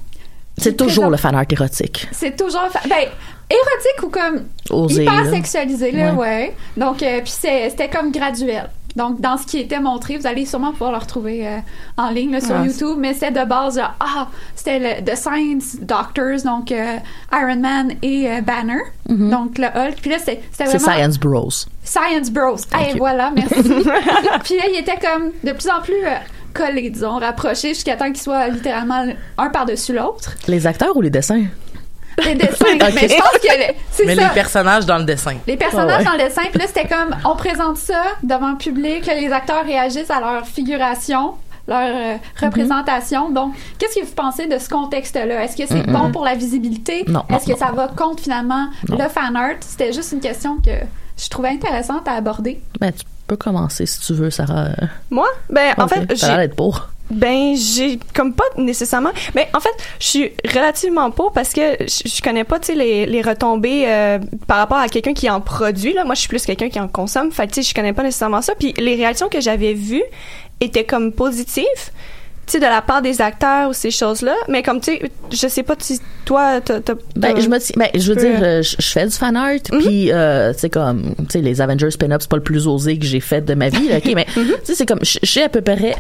[0.58, 2.08] C'est toujours le fan art érotique.
[2.12, 3.06] C'est toujours ben
[3.50, 5.32] érotique ou comme Osé, hyper là.
[5.32, 6.18] sexualisé là, Ouais.
[6.20, 6.56] ouais.
[6.76, 8.70] Donc euh, puis c'était comme graduel.
[8.96, 11.60] Donc dans ce qui était montré, vous allez sûrement pouvoir le retrouver euh,
[11.98, 15.76] en ligne là, sur YouTube, mais c'était de base là, ah, c'était le The Science
[15.80, 16.96] Doctors donc euh,
[17.32, 18.82] Iron Man et Banner.
[19.08, 19.98] Donc le Hulk.
[20.02, 20.66] Puis là c'était Mm-hmm.
[20.80, 21.50] Vraiment Science Bros.
[21.84, 22.56] Science Bros.
[22.74, 22.98] Hey, Ok.
[22.98, 23.54] voilà, merci.
[24.44, 25.94] puis là, il était comme de plus en plus
[26.58, 29.06] collés, disons, rapprochés jusqu'à temps qu'ils soient littéralement
[29.38, 30.34] un par-dessus l'autre.
[30.48, 31.44] Les acteurs ou les dessins?
[32.26, 34.28] Les dessins, mais je pense que le- Mais ça.
[34.28, 35.36] les personnages dans le dessin.
[35.46, 36.04] Les personnages ouais.
[36.06, 39.32] dans le dessin, puis là, c'était comme, on présente ça devant le public, là, les
[39.32, 41.36] acteurs réagissent à leur figuration,
[41.68, 42.46] leur euh, Mm-hmm.
[42.46, 43.30] représentation.
[43.30, 45.44] Donc, qu'est-ce que vous pensez de ce contexte-là?
[45.44, 45.92] Est-ce que c'est Mm-mm.
[45.92, 47.04] bon pour la visibilité?
[47.08, 47.58] Non, non, Est-ce que non.
[47.58, 48.98] ça va contre, finalement, Non.
[48.98, 49.56] le fan art?
[49.60, 50.72] C'était juste une question que
[51.22, 52.62] je trouvais intéressante à aborder.
[52.80, 54.70] Ben, tu peux commencer si tu veux, Sarah.
[55.10, 55.28] Moi?
[55.50, 56.90] Ben, en fait, j'ai pour.
[57.10, 59.12] Ben, j'ai comme pas nécessairement.
[59.34, 63.06] Mais en fait, je suis relativement pour parce que je, connais pas, tu sais, les,
[63.06, 65.94] les retombées euh, par rapport à quelqu'un qui en produit.
[65.94, 67.32] Là, moi, je suis plus quelqu'un qui en consomme.
[67.32, 68.56] Fait que, tu sais, je connais pas nécessairement ça.
[68.56, 70.04] Puis les réactions que j'avais vues
[70.60, 71.64] étaient comme positives.
[72.50, 74.34] Sais, de la part des acteurs ou ces choses-là.
[74.48, 76.80] Mais comme, tu sais, je sais pas si toi, t'as...
[77.18, 79.60] Ben, je me ben, je veux peu- dire, euh, je, je fais du fan art,
[79.80, 83.06] puis euh, c'est comme, tu sais, les Avengers spin-up, c'est pas le plus osé que
[83.06, 85.50] j'ai fait de ma vie, ok, mais tu sais, c'est comme, je je sais à
[85.50, 85.96] peu près,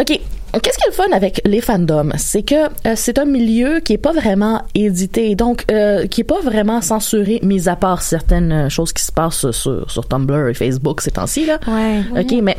[0.00, 0.20] ok.
[0.62, 2.54] Qu'est-ce qui est le fun avec les fandoms, c'est que
[2.86, 6.80] euh, c'est un milieu qui est pas vraiment édité, donc euh, qui est pas vraiment
[6.80, 11.00] censuré, mis à part certaines euh, choses qui se passent sur sur Tumblr et Facebook
[11.00, 11.58] ces temps-ci là.
[11.66, 12.02] Ouais.
[12.20, 12.56] OK, mais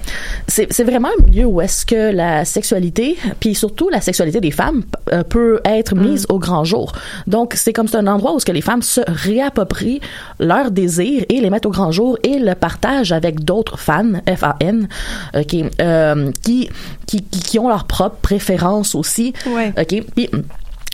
[0.48, 4.52] c'est c'est vraiment un milieu où est-ce que la sexualité, puis surtout la sexualité des
[4.52, 4.84] femmes,
[5.14, 6.92] euh, peut être mise au grand jour.
[7.28, 10.02] Donc, c'est comme c'est un endroit où est-ce que les femmes se réapproprient
[10.40, 14.88] leurs désirs et les mettent au grand jour et le partagent avec d'autres fans, F-A-N,
[15.36, 16.70] OK, euh, qui,
[17.06, 19.34] qui, qui, qui ont leurs propres préférences aussi.
[19.46, 19.74] Ouais.
[19.78, 20.30] OK, puis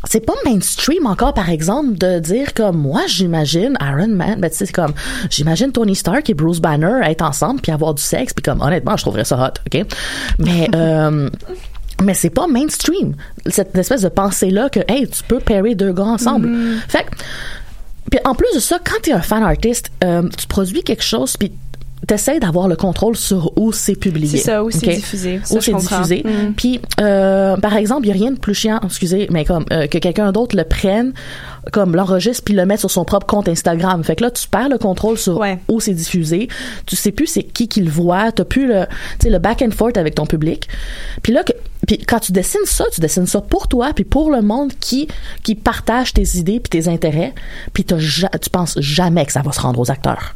[0.05, 4.57] c'est pas mainstream encore par exemple de dire comme moi j'imagine Iron Man ben tu
[4.57, 4.93] sais c'est comme
[5.29, 8.97] j'imagine Tony Stark et Bruce Banner être ensemble puis avoir du sexe puis comme honnêtement
[8.97, 9.85] je trouverais ça hot ok?
[10.39, 11.29] Mais euh,
[12.01, 13.13] mais c'est pas mainstream
[13.45, 16.49] cette espèce de pensée là que hey tu peux pairer deux gars ensemble
[16.87, 17.11] fait que
[18.09, 21.37] puis en plus de ça, quand t'es un fan artiste, euh, tu produis quelque chose,
[21.37, 21.53] puis
[22.07, 24.37] t'essaies d'avoir le contrôle sur où c'est publié.
[24.39, 25.39] C'est ça, où c'est diffusé.
[25.43, 26.23] Ça, Où c'est diffusé.
[26.25, 26.53] Mm.
[26.55, 29.87] Puis, euh, par exemple, il y a rien de plus chiant, excusez, mais comme euh,
[29.87, 31.13] que quelqu'un d'autre le prenne,
[31.71, 34.03] comme l'enregistre puis le mette sur son propre compte Instagram.
[34.03, 35.59] Fait que là, tu perds le contrôle sur Ouais.
[35.67, 36.47] où c'est diffusé.
[36.85, 38.31] Tu sais plus c'est qui qui le voit.
[38.31, 38.85] T'as plus le,
[39.19, 40.67] tu sais, le back and forth avec ton public.
[41.21, 41.53] Puis là, que,
[41.87, 45.07] puis quand tu dessines ça, tu dessines ça pour toi puis pour le monde qui
[45.43, 47.33] qui partage tes idées puis tes intérêts.
[47.73, 47.95] Puis tu
[48.51, 50.35] penses jamais que ça va se rendre aux acteurs.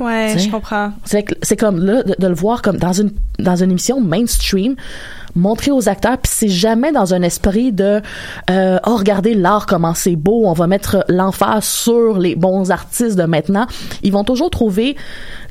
[0.00, 0.92] Ouais, je comprends.
[1.04, 4.74] C'est comme là de, de le voir comme dans une dans une émission mainstream
[5.34, 8.02] montrer aux acteurs puis c'est jamais dans un esprit de
[8.50, 13.16] euh, oh regardez l'art comment c'est beau on va mettre l'emphase sur les bons artistes
[13.16, 13.66] de maintenant
[14.02, 14.94] ils vont toujours trouver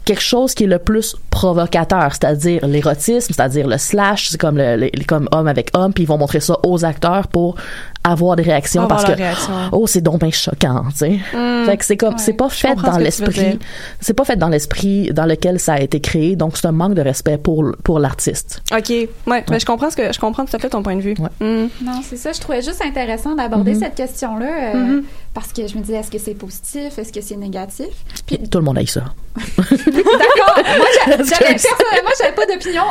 [0.06, 4.76] quelque chose qui est le plus provocateur c'est-à-dire l'érotisme c'est-à-dire le slash c'est comme le,
[4.78, 7.56] le- comme homme avec homme puis ils vont montrer ça aux acteurs pour
[8.04, 9.54] avoir des réactions Avoir parce que réaction.
[9.72, 11.20] oh c'est donc bien choquant tu sais
[11.66, 13.60] fait que c'est comme c'est pas fait dans ce l'esprit
[13.99, 16.95] c'est pas fait dans l'esprit dans lequel ça a été créé donc c'est un manque
[16.95, 18.89] de respect pour pour l'artiste OK.
[18.89, 21.16] Ouais, ben, je comprends ce que je comprends tout à fait ton point de vue.
[21.20, 21.30] Ouais.
[21.66, 21.70] Mm.
[21.84, 22.32] Non, c'est ça.
[22.32, 23.80] Je trouvais juste intéressant d'aborder Mhm.
[23.80, 25.04] cette question-là euh, Mhm.
[25.34, 26.97] parce que je me disais, est-ce que c'est positif?
[26.97, 27.88] Est-ce que c'est négatif?
[28.26, 29.04] Puis, tout le monde a eu ça
[29.58, 30.56] d'accord.
[30.78, 32.84] Moi, j'avais, personnellement, j'avais pas d'opinion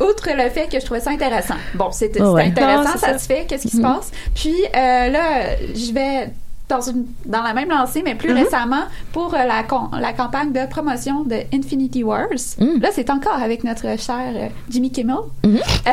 [0.00, 1.54] outre le fait que je trouvais ça intéressant.
[1.74, 3.18] Bon, c'était, intéressant, Non, ça, ça.
[3.18, 3.44] se fait.
[3.48, 4.10] Qu'est-ce qui se passe?
[4.34, 6.30] Puis euh, là, je vais
[6.66, 10.50] dans une dans la même lancée, mais plus récemment pour euh, la con- la campagne
[10.50, 12.28] de promotion de Infinity Wars.
[12.58, 12.80] Mhm.
[12.80, 15.16] Là, c'est encore avec notre cher euh, Jimmy Kimmel.
[15.44, 15.58] Mhm.
[15.86, 15.90] Euh,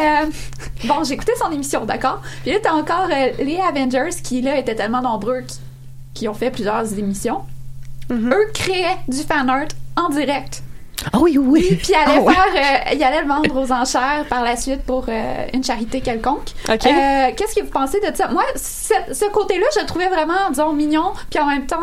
[0.88, 2.22] bon, j'ai écouté son émission, d'accord?
[2.44, 5.60] Puis là, t'as encore euh, les Avengers qui, là, étaient tellement nombreux qui,
[6.14, 7.42] qui ont fait plusieurs émissions.
[8.10, 8.32] Mhm.
[8.34, 9.68] Eux créaient du fan art
[9.98, 10.64] en direct.
[11.12, 11.76] Ah oui, oui, oui.
[11.78, 12.34] Puis il allait Ah ouais.
[12.34, 16.50] euh, il allait le vendre aux enchères par la suite pour euh, une charité quelconque.
[16.92, 18.28] Euh, Qu'est-ce que vous pensez de ça?
[18.28, 21.14] Moi, ce, ce côté-là, je le trouvais vraiment, disons, mignon.
[21.30, 21.78] Puis en même temps,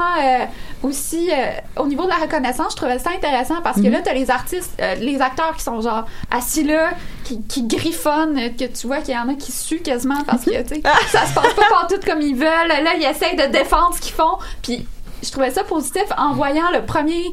[0.83, 1.31] aussi
[1.77, 4.81] au niveau de la reconnaissance, je trouvais ça intéressant parce que là, t'as les artistes,
[5.01, 6.91] les acteurs qui sont genre assis là,
[7.25, 10.63] qui, qui griffonnent, que tu vois qu'il y en a qui suent quasiment parce que
[10.63, 12.69] tu sais, ça se passe pas partout comme ils veulent.
[12.69, 14.39] Là, ils essayent de défendre ce qu'ils font.
[14.63, 14.87] Puis
[15.23, 17.25] je trouvais ça positif en voyant le premier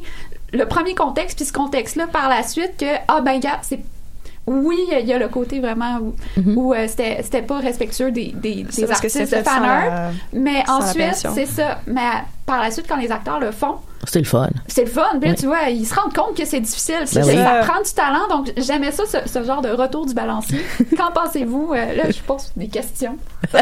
[0.52, 3.80] le premier contexte puis ce contexte là par la suite que ah ben gars c'est
[4.46, 6.14] oui, il y a le côté vraiment où,
[6.54, 10.10] où, euh, c'était c'était pas respectueux des, des, artistes de c'était fan sans art, la-
[10.32, 11.80] mais ensuite c'est ça.
[11.88, 12.00] Mais
[12.46, 13.76] par la suite, quand les acteurs le font,
[14.06, 14.48] C'est le fun.
[14.68, 15.02] c'est le fun.
[15.20, 15.40] Puis là, Oui.
[15.40, 17.04] tu vois, ils se rendent compte que c'est difficile.
[17.12, 17.34] Ben oui.
[17.36, 18.28] ça prend du talent.
[18.30, 20.64] Donc j'aimais ça, ce, ce genre de retour du balancier.
[20.96, 21.72] Qu'en pensez-vous?
[21.74, 23.16] Euh, Là, je pose des questions.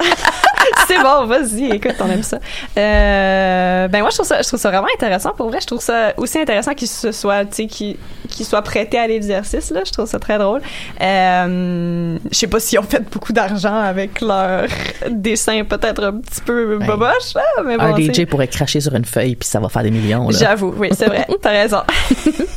[0.87, 2.39] c'est bon, vas-y, écoute, on aime ça.
[2.79, 5.31] Euh, ben moi, je trouve ça, je trouve ça vraiment intéressant.
[5.37, 7.97] Pour vrai, je trouve ça aussi intéressant qu'ils se soient, tu sais, qu'ils
[8.29, 9.71] qu'ils soient prêtés à l'exercice.
[9.71, 10.61] Là, je trouve ça très drôle.
[11.01, 14.67] Euh, je sais pas s'ils ont fait beaucoup d'argent avec leur
[15.11, 17.85] dessin, peut-être un petit peu Ben, boboche, là, mais bon.
[17.85, 17.97] un.
[17.97, 20.31] DJ pourrait cracher sur une feuille puis ça va faire des millions.
[20.31, 21.27] J'avoue, oui, c'est vrai.
[21.43, 21.79] T'as raison.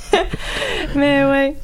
[0.96, 1.56] Mais ouais.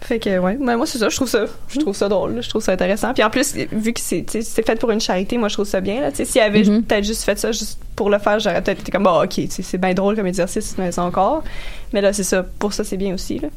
[0.00, 2.48] Fait que ouais, mais moi c'est ça, je trouve ça, je trouve ça drôle, je
[2.50, 3.14] trouve ça intéressant.
[3.14, 6.02] Puis en plus, vu que c'est, fait pour une charité, moi je trouve ça bien
[6.02, 6.10] là.
[6.12, 6.82] S'il y avait Mhm.
[6.82, 9.78] peut-être juste fait ça juste pour le faire, j'aurais peut-être été comme bah ok, c'est
[9.78, 11.42] bien drôle comme exercice, mais encore.
[11.94, 13.48] Mais là c'est ça, pour ça c'est bien aussi là.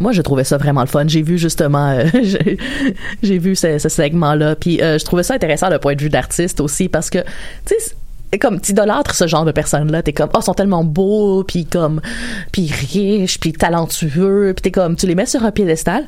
[0.00, 1.04] Moi, je trouvais ça vraiment le fun.
[1.06, 2.04] J'ai vu justement, euh,
[3.22, 6.08] j'ai- vu ce, ce segment-là, puis euh, je trouvais ça intéressant le point de vue
[6.10, 7.18] d'artiste aussi parce que,
[7.66, 7.94] tu sais,
[8.38, 12.00] comme t'idolâtres ce genre de personnes-là, t'es comme, oh, ils sont tellement beaux, puis comme,
[12.52, 16.04] puis riches, puis talentueux, puis t'es comme, tu les mets sur un piédestal,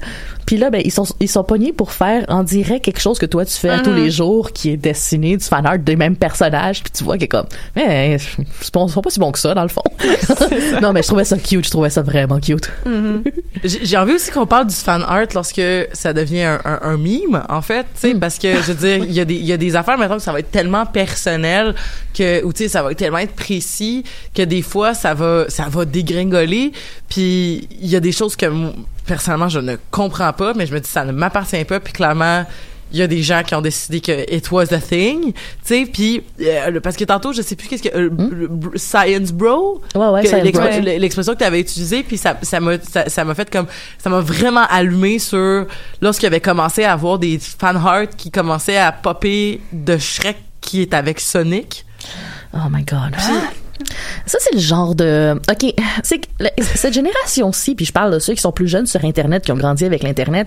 [0.46, 3.26] puis là, ben ils sont ils sont pognés pour faire en direct quelque chose que
[3.26, 6.82] toi tu fais tous les jours, qui est dessiné du fan art des mêmes personnages,
[6.82, 7.46] puis tu vois est comme,
[7.76, 8.44] mais ils
[8.88, 9.82] sont pas si bons que ça dans le fond.
[10.82, 12.70] non, mais je trouvais ça cute, je trouvais ça vraiment cute.
[13.64, 15.60] J'ai j'ai envie aussi qu'on parle du fan art lorsque
[15.92, 19.04] ça devient un, un, un meme, en fait, tu sais, parce que, je veux dire,
[19.04, 20.86] il y, a des- il y a des affaires, maintenant que ça va être tellement
[20.86, 21.74] personnel
[22.12, 24.04] que, ou tu sais, ça va tellement être précis
[24.34, 26.72] que des fois, ça va, ça va dégringoler,
[27.08, 28.46] puis il y a des choses que,
[29.06, 32.44] personnellement, je ne comprends pas, mais je me dis, ça ne m'appartient pas, puis clairement,
[32.94, 35.86] il y a des gens qui ont décidé que it was a thing, tu sais,
[35.90, 39.80] puis euh, parce que tantôt je sais plus qu'est-ce que euh, br- science bro,
[40.60, 43.48] Ouais, ouais, l'expression que tu avais utilisée puis ça ça m'a ça ça m'a fait
[43.50, 43.64] comme
[43.96, 45.64] ça m'a vraiment allumé sur
[46.02, 50.82] lorsqu'il avait commencé à avoir des fan art qui commençaient à popper de Shrek qui
[50.82, 51.86] est avec Sonic.
[52.54, 53.14] Oh my god.
[54.26, 55.34] Ça, c'est le genre de.
[55.50, 55.74] OK.
[56.02, 59.04] C'est que le- cette génération-ci, puis je parle de ceux qui sont plus jeunes sur
[59.04, 60.46] Internet, qui ont grandi avec l'Internet,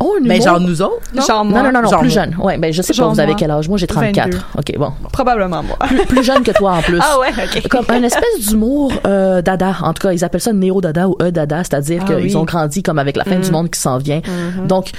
[0.00, 1.22] ont un Mais humour- genre nous autres, non?
[1.22, 2.24] Genre moi, Non, non, non, non, Genre plus moi.
[2.24, 2.36] jeunes.
[2.40, 3.36] Ouais, ben, je sais pas, Genre vous avez moi.
[3.38, 3.68] quel âge?
[3.68, 4.24] Moi, j'ai 34.
[4.30, 4.38] 22.
[4.58, 4.92] OK, bon.
[5.12, 5.76] Probablement moi.
[5.86, 6.98] Plus, plus jeune que toi, en plus.
[7.00, 7.68] Ah ouais, ok.
[7.68, 9.76] Comme un espèce d'humour euh, dada.
[9.82, 12.32] En tout cas, ils appellent ça néo-dada ou e-dada, c'est-à-dire Ah qu'ils oui.
[12.32, 12.36] Mm-hmm.
[12.36, 14.20] ont grandi comme avec la fin du monde qui s'en vient.
[14.66, 14.90] Donc,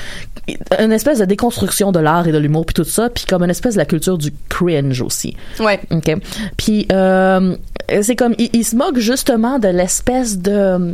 [0.79, 3.49] une espèce de déconstruction de l'art et de l'humour, puis tout ça, puis comme une
[3.49, 5.35] espèce de la culture du cringe aussi.
[5.59, 5.79] Ouais.
[5.91, 6.15] OK.
[6.57, 7.55] Puis euh,
[8.01, 10.93] c'est comme il, il se moque justement de l'espèce de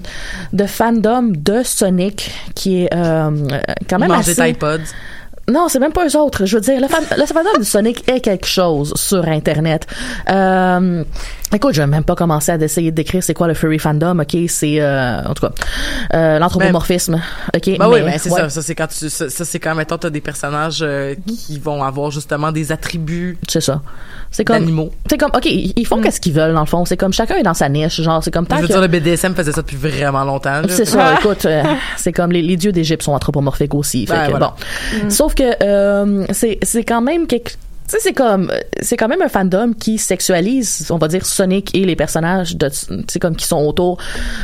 [0.53, 3.31] de fandom de Sonic qui est euh,
[3.89, 4.79] quand même Manger assez iPods.
[5.49, 6.45] non, c'est même pas eux autres.
[6.45, 9.85] Je veux dire, le, fan, le fandom de Sonic est quelque chose sur Internet.
[10.29, 11.03] Euh,
[11.53, 14.19] écoute, je vais même pas commencer à essayer de décrire c'est quoi le furry fandom.
[14.19, 15.53] Ok, c'est euh, en tout cas
[16.13, 17.21] euh, l'anthropomorphisme.
[17.55, 18.41] ok, Ben oui, mais c'est ouais.
[18.41, 18.49] ça.
[18.49, 21.83] Ça, c'est quand tu, ça, ça, c'est quand, mettons, t'as des personnages euh, qui vont
[21.83, 23.81] avoir justement des attributs C'est ça.
[24.33, 26.85] C'est comme, c'est comme, ok, ils font qu'est-ce qu'ils veulent dans le fond.
[26.85, 27.99] C'est comme chacun est dans sa niche.
[28.01, 30.61] Genre, c'est comme tant Je veux que- dire, le BDSM faisait ça depuis vraiment longtemps.
[30.69, 31.63] C'est ça, écoute, euh,
[31.97, 34.07] c'est comme les, les dieux d'Égypte sont anthropomorphiques aussi.
[34.07, 34.53] Fait Ben, que, voilà.
[35.03, 35.09] bon.
[35.09, 37.51] Sauf que euh, c'est c'est quand même quelque
[37.91, 41.85] sais, c'est comme, c'est quand même un fandom qui sexualise, on va dire, Sonic et
[41.85, 43.97] les personnages de, tu sais, comme qui sont autour.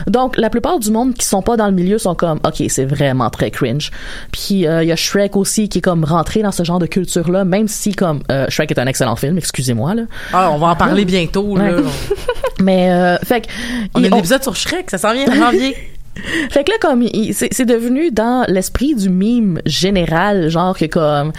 [0.07, 2.85] Donc, la plupart du monde qui sont pas dans le milieu sont comme, ok, c'est
[2.85, 3.91] vraiment très cringe.
[4.31, 6.87] Puis, euh, il y a Shrek aussi qui est comme rentré dans ce genre de
[6.87, 10.03] culture-là, même si comme, euh, Shrek est un excellent film, excusez-moi, là.
[10.33, 11.75] Ah, on va en parler bientôt, là.
[11.75, 11.83] Ouais.
[12.59, 13.47] Mais, euh, fait que,
[13.93, 15.75] On a un épisode sur Shrek, ça s'en vient en janvier.
[16.49, 21.31] fait que là, comme, c'est devenu dans l'esprit du mime général, genre que comme,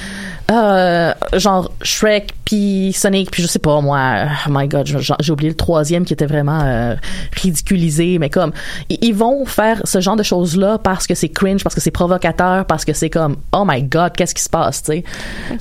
[0.51, 4.87] euh, genre Shrek puis Sonic puis je sais pas moi, oh my god,
[5.21, 6.95] j'ai oublié le troisième qui était vraiment euh,
[7.43, 8.53] ridiculisé, mais comme,
[8.89, 11.91] ils, vont faire ce genre de choses là parce que c'est cringe, parce que c'est
[11.91, 15.05] provocateur, parce que c'est comme, oh my god, qu'est-ce qui se passe, tu sais?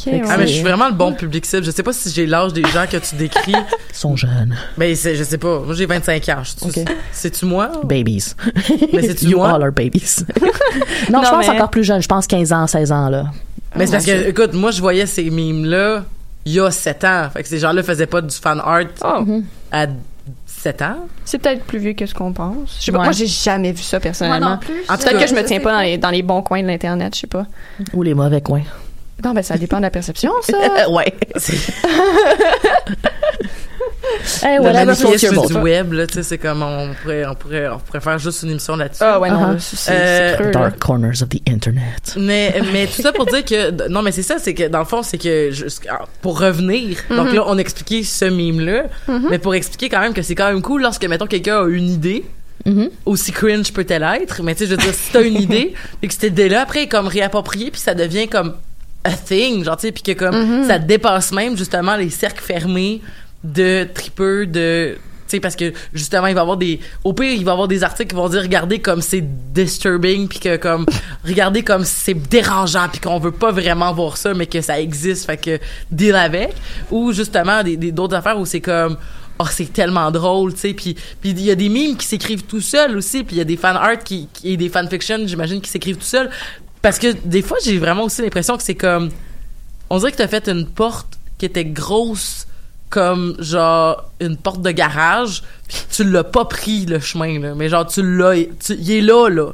[0.10, 0.22] Ouais.
[0.30, 1.64] Ah, mais je c'est- suis vraiment le bon public cible.
[1.66, 3.52] Je sais pas si j'ai l'âge des gens que tu décris.
[3.90, 5.60] Ils sont jeunes, mais c'est, je sais pas.
[5.60, 6.44] Moi, j'ai 25 ans.
[6.44, 6.86] Je- Ok.
[7.12, 7.72] C'est-tu moi?
[7.84, 8.34] babies.
[8.94, 9.52] Mais c'est-tu you moi?
[9.56, 10.24] all are babies.
[11.12, 13.26] non, je pense mais- encore plus jeune, je pense 15 ans, 16 ans là.
[13.78, 16.04] Mais c'est parce que, écoute, moi, je voyais ces mimes-là
[16.46, 17.28] il y a 7 ans.
[17.34, 19.42] Fait que ces gens-là faisaient pas du fan art Oh.
[19.72, 19.88] à
[20.46, 21.08] 7 ans.
[21.26, 22.78] C'est peut-être plus vieux que ce qu'on pense.
[22.80, 23.00] Je sais pas.
[23.00, 23.04] Ouais.
[23.06, 24.40] Moi, j'ai jamais vu ça personnellement.
[24.40, 24.82] Moi non plus.
[24.90, 26.62] En tout Peut-être cas, que je me tiens pas dans les, dans les bons coins
[26.62, 27.46] de l'internet, je sais pas.
[27.94, 28.64] Ou les mauvais coins.
[29.24, 30.58] Non, ben ça dépend de la perception, ça.
[30.90, 31.14] Ouais.
[34.44, 37.80] hey, manichéisme your du web, là, tu sais, c'est comme on pourrait, on pourrait, on
[37.80, 39.04] pourrait faire juste une émission là-dessus.
[39.04, 39.54] Ah ouais, non, Uh-huh.
[39.54, 40.52] là, c'est Euh, là.
[40.52, 42.14] Dark corners of the internet.
[42.18, 44.86] Mais, mais tout ça pour dire que, non, mais c'est ça, c'est que dans le
[44.86, 45.52] fond, c'est que,
[45.90, 48.84] ah, pour revenir, donc là, on expliquait ce mime-là,
[49.30, 51.90] mais pour expliquer quand même que c'est quand même cool lorsque, mettons, quelqu'un a une
[51.90, 52.24] idée,
[52.66, 52.90] Mhm.
[53.06, 56.08] aussi cringe peut-elle être, mais tu sais, je veux dire, si t'as une idée, et
[56.08, 58.56] que cette idée-là, après, est comme réappropriée, puis ça devient comme
[59.06, 63.02] a thing, genre, tu sais, puis que comme, ça dépasse même, justement, les cercles fermés
[63.44, 67.34] de tripeux, de tu sais parce que justement il va y avoir des au pire
[67.34, 69.22] il va avoir des articles qui vont dire regardez comme c'est
[69.54, 70.86] disturbing puis que comme
[71.26, 75.26] regardez comme c'est dérangeant puis qu'on veut pas vraiment voir ça mais que ça existe
[75.26, 75.60] fait que
[75.92, 76.54] deal avec.
[76.92, 78.96] Ou justement des- d'autres affaires où c'est comme
[79.40, 82.44] oh c'est tellement drôle tu sais puis puis il y a des mimes qui s'écrivent
[82.44, 85.28] tout seuls aussi puis il y a des fan art qui, qui et des fanfictions
[85.28, 86.30] j'imagine qui s'écrivent tout seuls.
[86.82, 89.10] Parce que des fois j'ai vraiment aussi l'impression que c'est comme
[89.90, 92.48] on dirait que t'as fait une porte qui était grosse
[92.90, 97.54] comme genre une porte de garage puis tu l'as pas pris le chemin là.
[97.56, 99.54] Mais genre tu l'as il est là là.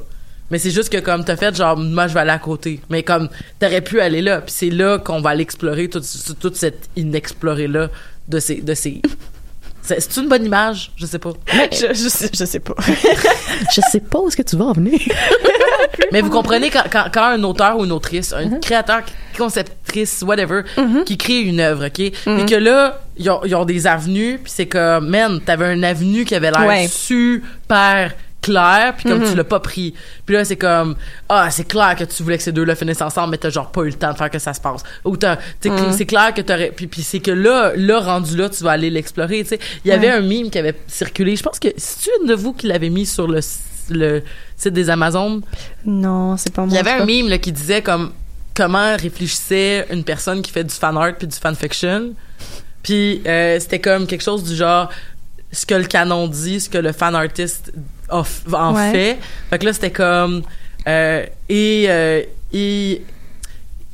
[0.52, 2.80] Mais c'est juste que comme t'as fait genre moi je vais aller à côté.
[2.90, 3.30] Mais comme
[3.60, 4.42] t'aurais pu aller là.
[4.42, 6.06] Puis c'est là qu'on va aller explorer toute,
[6.40, 7.90] toute cette inexplorée là
[8.28, 9.02] de ces de ces
[9.82, 10.92] c'est c'est une bonne image?
[10.96, 11.32] Je sais pas.
[11.72, 12.76] Je, je, sais, je sais pas.
[13.76, 15.00] Je sais pas où est-ce que tu vas en venir.
[16.12, 19.02] Mais vous comprenez quand, quand, quand un auteur ou une autrice, un créateur,
[20.24, 20.62] whatever,
[21.06, 21.94] qui crée une œuvre, OK?
[21.96, 25.84] Puis que là, ils ont, ils ont des avenues, puis c'est comme, man, t'avais une
[25.84, 26.88] avenue qui avait l'air Ouais.
[26.88, 29.94] super clair, puis comme tu l'as pas pris.
[30.26, 30.96] Puis là, c'est comme,
[31.30, 33.84] ah, c'est clair que tu voulais que ces deux-là finissent ensemble, mais t'as genre pas
[33.84, 34.84] eu le temps de faire que ça se passe.
[35.06, 38.50] Ou t'as, t'sais, c'est clair que t'aurais, puis, puis c'est que là, là, rendu là,
[38.50, 39.60] tu vas aller l'explorer, tu sais.
[39.86, 42.52] Il y avait un mime qui avait circulé, je pense que, c'est une de vous
[42.52, 43.40] qui l'avait mis sur le,
[43.90, 44.22] le
[44.58, 45.42] site des Amazones?
[45.86, 46.72] Non, c'est pas moi.
[46.72, 48.12] Il y avait un mime là, qui disait comme
[48.56, 52.14] comment réfléchissait une personne qui fait du fan art puis du fanfiction.
[52.82, 54.90] Puis euh, c'était comme quelque chose du genre
[55.52, 57.72] ce que le canon dit, ce que le fan artiste
[58.10, 58.24] en
[58.76, 58.92] Ouais.
[58.92, 59.18] fait.
[59.50, 60.44] Fait que là c'était comme
[60.88, 63.02] euh, et euh, et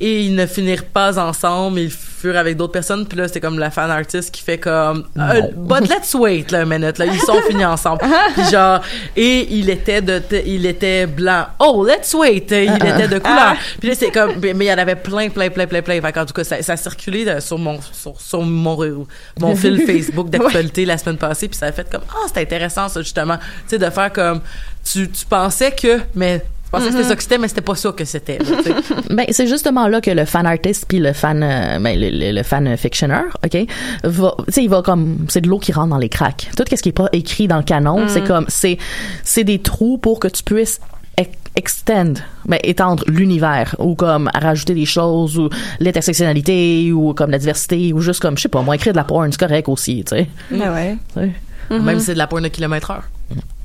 [0.00, 3.06] et ils ne finirent pas ensemble, ils furent avec d'autres personnes.
[3.06, 6.62] Puis là, c'était comme la fan artist qui fait comme euh, But let's wait là,
[6.62, 6.96] une minute.
[6.96, 8.00] Là, ils sont finis ensemble.
[8.34, 8.80] Puis genre
[9.14, 11.46] et il était de il était blanc.
[11.58, 12.46] Oh, let's wait.
[12.50, 13.56] Il était de couleur.
[13.78, 16.00] Puis là, c'est comme mais il y en avait plein, plein, plein, plein, plein.
[16.00, 19.06] Fait qu'en tout cas, ça, ça a circulé euh, sur mon sur, sur mon
[19.38, 21.48] mon fil Facebook d'actualité la semaine passée.
[21.48, 23.36] Puis ça a fait comme ah, c'est intéressant ça justement.
[23.36, 24.40] Tu sais de faire comme
[24.82, 26.42] tu tu pensais que mais
[26.72, 28.38] tu pensais que c'était ça que c'était, mais c'était pas ça que c'était.
[29.10, 32.32] Ben, c'est justement là que le fan artist puis le fan, euh, ben, le, le-
[32.32, 33.66] le fan fictionneur, ok,
[34.04, 36.48] va, tu sais, il va comme, c'est de l'eau qui rentre dans les cracks.
[36.56, 38.78] Tout ce qui est pas écrit dans le canon, c'est comme, c'est,
[39.24, 40.80] c'est des trous pour que tu puisses
[41.16, 42.14] ex- extend,
[42.46, 45.48] ben, étendre l'univers ou comme rajouter des choses ou
[45.80, 49.04] l'intersectionnalité ou comme la diversité ou juste comme, je sais pas, moi, écrire de la
[49.04, 50.28] porn, c'est correct aussi, tu sais.
[50.50, 51.30] Ben ouais.
[51.70, 53.04] Même si c'est de la porn de kilomètre heure.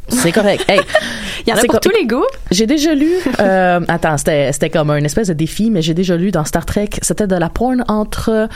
[0.10, 0.64] C'est correct.
[0.70, 0.80] Hey,
[1.46, 2.26] Il y en a c'est pour tous les goûts.
[2.50, 3.12] J'ai déjà lu.
[3.40, 6.90] Euh, attends, c'était comme un espèce de défi, mais j'ai déjà lu dans Star Trek.
[7.02, 8.50] C'était de la porn entre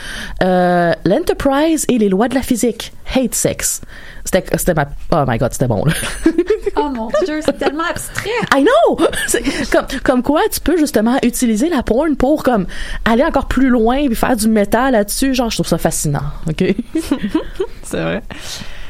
[0.44, 2.94] euh, l'Enterprise et les lois de la physique.
[3.16, 3.82] Hate sex.
[4.26, 4.88] C'était ma.
[5.12, 5.94] Oh my god, c'était bon là.
[6.76, 8.30] Oh mon dieu, c'est tellement abstrait.
[8.56, 8.96] I know.
[9.72, 12.68] Comme comme quoi tu peux justement utiliser la porn pour comme
[13.06, 15.34] aller encore plus loin et faire du métal là-dessus.
[15.34, 16.22] Genre, je trouve ça fascinant.
[16.48, 16.64] Ok?
[17.84, 18.22] C'est vrai.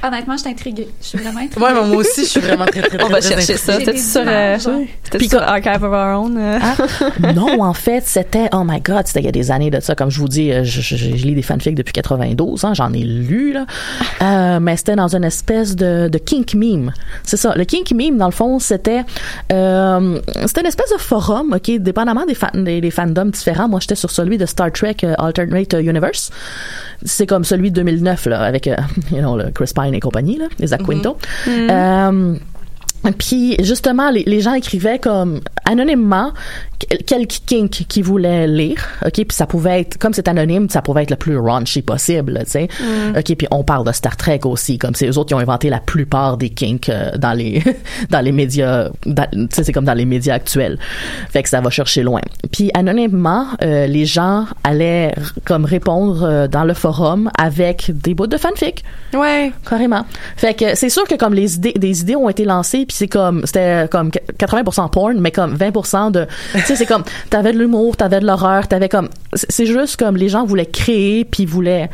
[0.03, 0.87] Honnêtement, je suis intriguée.
[1.01, 1.65] Je suis vraiment intriguée.
[1.65, 3.57] Ouais, mais moi aussi, je suis vraiment très, très, très, On va très chercher intriguée.
[3.57, 3.91] ça.
[3.91, 4.85] Des sur, euh,
[5.17, 6.37] Puis sur Archive of Our Own?
[6.37, 6.59] euh.
[7.35, 9.95] non, en fait, c'était oh my god, c'était il y a des années de ça.
[9.95, 12.93] Comme je vous dis, euh, je, je, je lis des fanfics depuis 92, hein, j'en
[12.93, 13.65] ai lu là.
[14.21, 16.91] Euh, mais c'était dans une espèce de, de kink meme.
[17.23, 17.53] C'est ça.
[17.55, 19.01] Le kink meme, dans le fond, c'était
[19.51, 23.67] euh, c'était une espèce de forum, ok, dépendamment des, fan, des, des fandoms différents.
[23.67, 26.29] Moi, j'étais sur celui de Star Trek euh, Alternate Universe.
[27.03, 28.75] C'est comme celui de 2009 là, avec euh,
[29.11, 31.17] you know, le Chris Pine et compagnie là, les Zach Quinto.
[31.47, 32.35] Euh,
[33.17, 36.33] puis justement, les, les gens écrivaient comme anonymement
[37.05, 39.13] quel- kink qu'ils voulaient lire, ok?
[39.13, 42.51] Puis ça pouvait être comme c'est anonyme, ça pouvait être le plus raunchy possible, tu
[42.51, 42.67] sais.
[43.17, 43.35] Ok.
[43.35, 45.79] Puis on parle de Star Trek aussi, comme c'est eux autres qui ont inventé la
[45.79, 47.63] plupart des kinks euh, dans les
[48.09, 49.11] dans les médias, tu
[49.51, 50.77] sais, c'est comme dans les médias actuels.
[51.29, 52.21] Fait que ça va chercher loin.
[52.51, 55.13] Puis anonymement, euh, les gens allaient
[55.45, 58.83] comme répondre euh, dans le forum avec des bouts de fanfic.
[59.13, 59.51] Ouais.
[59.69, 60.05] Carrément.
[60.37, 63.07] Fait que c'est sûr que comme les idées, des idées ont été lancées, puis c'est
[63.07, 66.27] comme c'était comme 80% porn, mais comme 20% de,
[66.69, 70.29] sais, c'est comme t'avais de l'humour, t'avais de l'horreur, t'avais comme, c'est juste comme les
[70.29, 71.89] gens voulaient créer, puis voulaient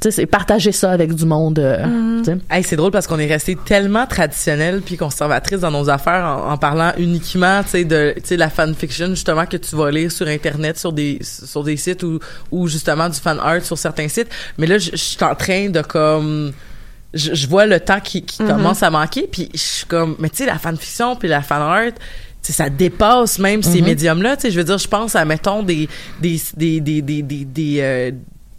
[0.00, 1.58] tu sais, c'est partager ça avec du monde.
[1.58, 2.24] euh, Mm-hmm.
[2.24, 2.36] sais.
[2.50, 6.52] Hey, c'est drôle parce qu'on est resté tellement traditionnel puis conservatrice dans nos affaires en,
[6.52, 10.10] en parlant uniquement, tu sais, de, tu sais, la fanfiction justement que tu vas lire
[10.12, 12.18] sur internet, sur des, sur des sites ou,
[12.50, 14.28] ou justement du fan art sur certains sites.
[14.58, 16.52] Mais là, je suis en train de comme,
[17.14, 20.38] je, vois le temps qui, qui commence à manquer puis je suis comme, mais tu
[20.38, 21.92] sais, la fanfiction puis la fan art.
[22.52, 24.36] Ça dépasse même ces médiums-là.
[24.36, 25.88] Tu sais, je veux dire, je pense à mettons des
[26.20, 28.10] des des des des euh,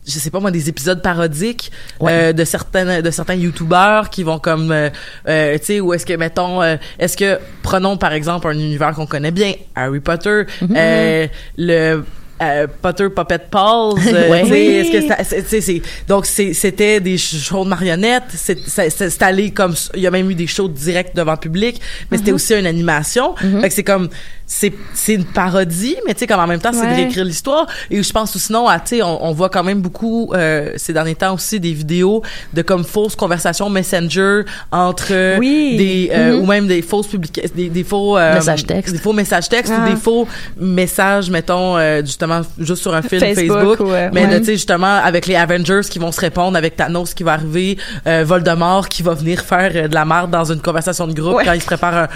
[0.07, 1.71] je sais pas moi des épisodes parodiques
[2.03, 4.89] euh, de certains de certains youtubeurs qui vont comme euh,
[5.27, 8.93] euh, tu sais ou est-ce que mettons euh, est-ce que prenons par exemple un univers
[8.93, 10.43] qu'on connaît bien Harry Potter
[10.75, 11.27] euh,
[11.57, 12.03] le
[12.41, 14.41] euh, Potter Puppet Pals euh, Ouais.
[14.49, 20.07] est-ce que c'est- c'est- donc c'était des shows de marionnettes c'est allé comme il y
[20.07, 21.79] a même eu des shows directs devant le public
[22.11, 23.35] mais c'était aussi une animation.
[23.35, 24.09] Fait que c'est comme
[24.47, 26.95] c'est c'est une parodie mais tu sais comme en même temps c'est de Ouais.
[26.95, 29.81] réécrire l'histoire et je pense ou sinon à tu sais on, on voit quand même
[29.81, 32.21] beaucoup euh, ces derniers temps aussi des vidéos
[32.53, 35.75] de comme fausses conversations messenger entre euh, Oui.
[35.77, 38.93] des euh, ou même des fausses publications des, des faux euh, Messages textes.
[38.93, 39.83] des faux messages textes Ah.
[39.83, 40.27] ou des faux
[40.57, 44.39] messages mettons euh, justement juste sur un fil Facebook Facebook, ou, mais de, ouais.
[44.39, 47.77] tu sais justement avec les Avengers qui vont se répondre avec Thanos qui va arriver
[48.05, 51.35] euh, Voldemort qui va venir faire euh, de la merde dans une conversation de groupe
[51.37, 51.45] Ouais.
[51.45, 52.07] quand il se prépare un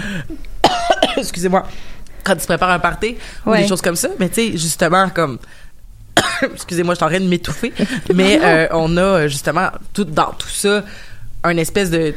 [1.16, 1.64] excusez-moi
[2.24, 3.16] quand il se prépare un party
[3.46, 3.62] ou Ouais.
[3.62, 5.38] des choses comme ça mais tu sais justement comme
[6.54, 7.72] excusez-moi je suis en train de m'étouffer
[8.14, 10.82] mais euh, on a euh, justement tout dans tout ça
[11.44, 12.14] un espèce de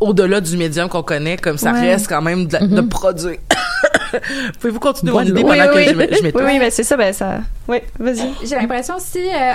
[0.00, 1.92] au-delà du médium qu'on connaît comme ça Ouais.
[1.92, 3.38] reste quand même de, de produire
[4.60, 5.86] pouvez-vous continuer mon idée pendant oui, que oui.
[5.88, 6.42] je m'é- je oui, m'étouffe?
[6.44, 7.38] oui, ben c'est ça, ben ça.
[7.68, 8.30] Oui, vas-y.
[8.44, 9.52] J'ai l'impression aussi, euh,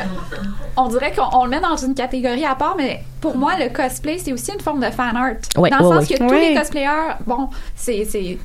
[0.75, 3.69] on dirait qu'on on le met dans une catégorie à part, mais pour moi, le
[3.69, 5.33] cosplay, c'est aussi une forme de fan art.
[5.57, 6.17] Ouais, dans le sens ouais.
[6.17, 8.37] que tous les cosplayers, bon, c'est, c'est,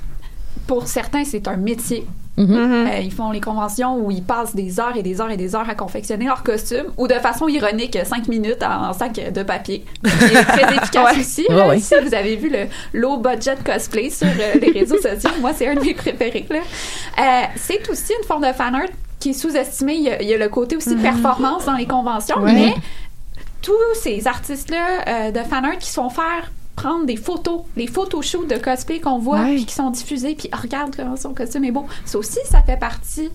[0.66, 2.06] pour certains, c'est un métier.
[2.38, 2.54] Mhm.
[2.56, 5.54] Euh, ils font les conventions où ils passent des heures et des heures et des
[5.54, 9.42] heures à confectionner leur costume, ou de façon ironique, cinq minutes en, en sac de
[9.42, 9.84] papier.
[10.02, 11.20] C'est très efficace Ouais.
[11.20, 11.46] aussi.
[11.50, 11.78] Ouais, ouais.
[11.78, 15.66] Si vous avez vu le low budget cosplay sur euh, les réseaux sociaux, moi, c'est
[15.68, 16.46] un de mes préférés.
[16.50, 17.22] Euh,
[17.56, 18.88] c'est aussi une forme de fan art
[19.20, 19.94] qui est sous-estimée.
[19.96, 22.52] Il y a, il y a le côté aussi performance dans les conventions, Ouais.
[22.54, 22.74] mais
[23.60, 27.86] tous ces artistes-là euh, de fan art qui se font faire prendre des photos, les
[27.86, 31.64] photoshoots de cosplay qu'on voit, puis qui sont diffusés, puis oh, regarde comment son costume
[31.64, 31.86] est beau.
[32.04, 33.30] Ça aussi, ça fait partie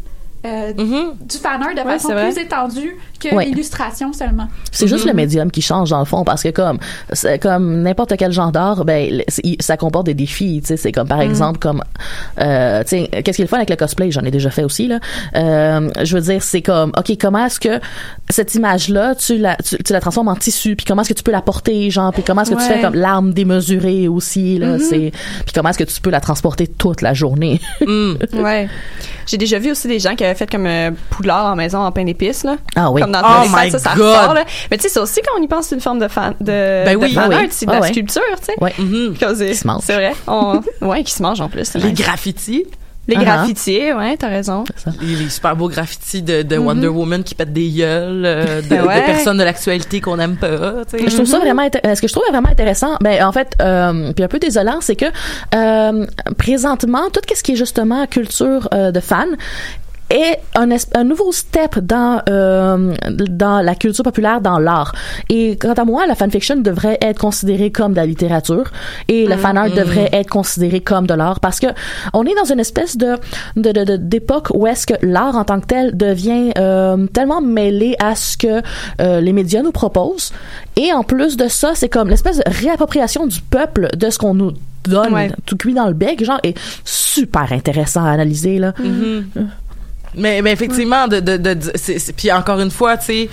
[0.47, 1.13] euh, Mhm.
[1.27, 3.45] du fan art de Ouais, façon plus étendue que Ouais.
[3.45, 4.47] l'illustration seulement.
[4.71, 6.77] C'est juste le médium qui change dans le fond parce que comme
[7.13, 9.23] c'est comme n'importe quel genre d'art ben
[9.59, 10.77] ça comporte des défis tu sais.
[10.77, 11.83] C'est comme par exemple comme
[12.39, 14.11] euh, tu sais qu'est-ce qui est le fun avec le cosplay?
[14.11, 14.99] J'en ai déjà fait aussi là.
[15.35, 17.79] Euh, je veux dire c'est comme ok comment est-ce que
[18.29, 20.75] cette image là tu la tu, tu la transformes en tissu?
[20.75, 22.13] Puis comment est-ce que tu peux la porter genre?
[22.13, 25.11] Puis comment est-ce que tu fais comme l'arme démesurée aussi là c'est
[25.45, 27.59] puis comment est-ce que tu peux la transporter toute la journée?
[28.33, 28.69] Ouais.
[29.25, 31.91] J'ai déjà vu aussi des gens qui avaient fait comme un poulard en maison en
[31.91, 32.55] pain d'épices, là.
[32.75, 34.05] ah oui Comme dans Oh tous les my sens, ça, ça God.
[34.15, 34.43] ressort, là.
[34.71, 36.45] Mais tu sais, c'est aussi quand on y pense, c'est une forme de fan, de,
[36.45, 37.13] Ben de oui.
[37.13, 37.35] fan Ah oui.
[37.35, 37.87] art, de Ah ouais.
[37.89, 38.53] sculpture, tu sais.
[38.61, 39.13] ouais Mhm.
[39.17, 39.81] Qui se mange.
[39.83, 40.13] C'est vrai.
[40.27, 41.73] On, ouais, qui se mange en plus.
[41.75, 42.65] les graffitis
[43.09, 43.23] Les ah.
[43.23, 44.65] graffitis, ouais, t'as raison.
[45.01, 48.75] les, les super beaux graffitis de, de Wonder Woman qui pètent des gueules euh, de,
[48.85, 48.99] Ouais.
[48.99, 51.07] de personnes de l'actualité qu'on aime pas tu sais.
[51.09, 53.53] Je trouve ça vraiment inté- euh, ce que je trouve vraiment intéressant ben en fait
[53.61, 55.05] euh, puis un peu désolant c'est que
[55.55, 56.05] euh,
[56.37, 59.23] présentement tout ce qui est justement culture euh, de fans
[60.09, 64.93] est un, un nouveau step dans euh, dans la culture populaire dans l'art.
[65.29, 68.71] Et quant à moi la fanfiction devrait être considérée comme de la littérature
[69.07, 71.67] et le fan art devrait être considéré comme de l'art parce que
[72.13, 73.15] on est dans une espèce de
[73.55, 77.41] de de- de- d'époque où est-ce que l'art en tant que tel devient euh, tellement
[77.41, 78.61] mêlé à ce que
[79.01, 80.31] euh, les médias nous proposent.
[80.77, 84.33] Et en plus de ça c'est comme l'espèce de réappropriation du peuple de ce qu'on
[84.33, 84.51] nous
[84.85, 85.29] donne Ouais.
[85.45, 88.73] tout cuit dans le bec genre est super intéressant à analyser là
[90.17, 93.29] Mais, mais effectivement, de, de, de, de- c'est- c'est- puis encore une fois, tu sais,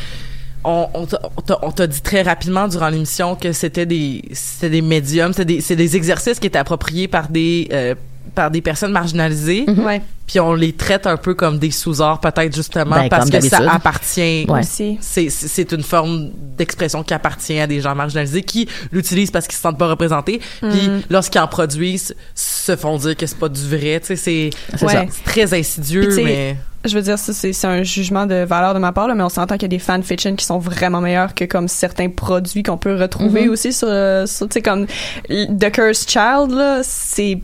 [0.64, 4.22] on, on t'a- on t'a- on t'a dit très rapidement durant l'émission que c'était des,
[4.32, 7.94] c'était des médiums, c'est des, c'est des exercices qui étaient appropriés par des, euh,
[8.34, 10.02] par des personnes marginalisées, Ouais.
[10.26, 13.58] puis on les traite un peu comme des sous-arts, peut-être justement Ben, parce que ça
[13.70, 14.46] appartient.
[14.48, 14.60] Ouais.
[14.60, 14.98] Aussi.
[15.00, 19.62] C'est, une forme d'expression qui appartient à des gens marginalisés qui l'utilisent parce qu'ils se
[19.62, 20.40] sentent pas représentés.
[20.60, 24.00] Puis lorsqu'ils en produisent, se font dire que c'est pas du vrai.
[24.00, 25.08] Tu sais, c'est, Ouais.
[25.24, 26.56] très insidieux, sais, mais.
[26.86, 29.22] Je veux dire, ça, c'est c'est un jugement de valeur de ma part, là, mais
[29.22, 32.62] on s'entend qu'il y a des fanfictions qui sont vraiment meilleurs que comme certains produits
[32.62, 34.86] qu'on peut retrouver aussi sur, euh, sur tu sais, comme
[35.30, 37.40] The Cursed Child, là, c'est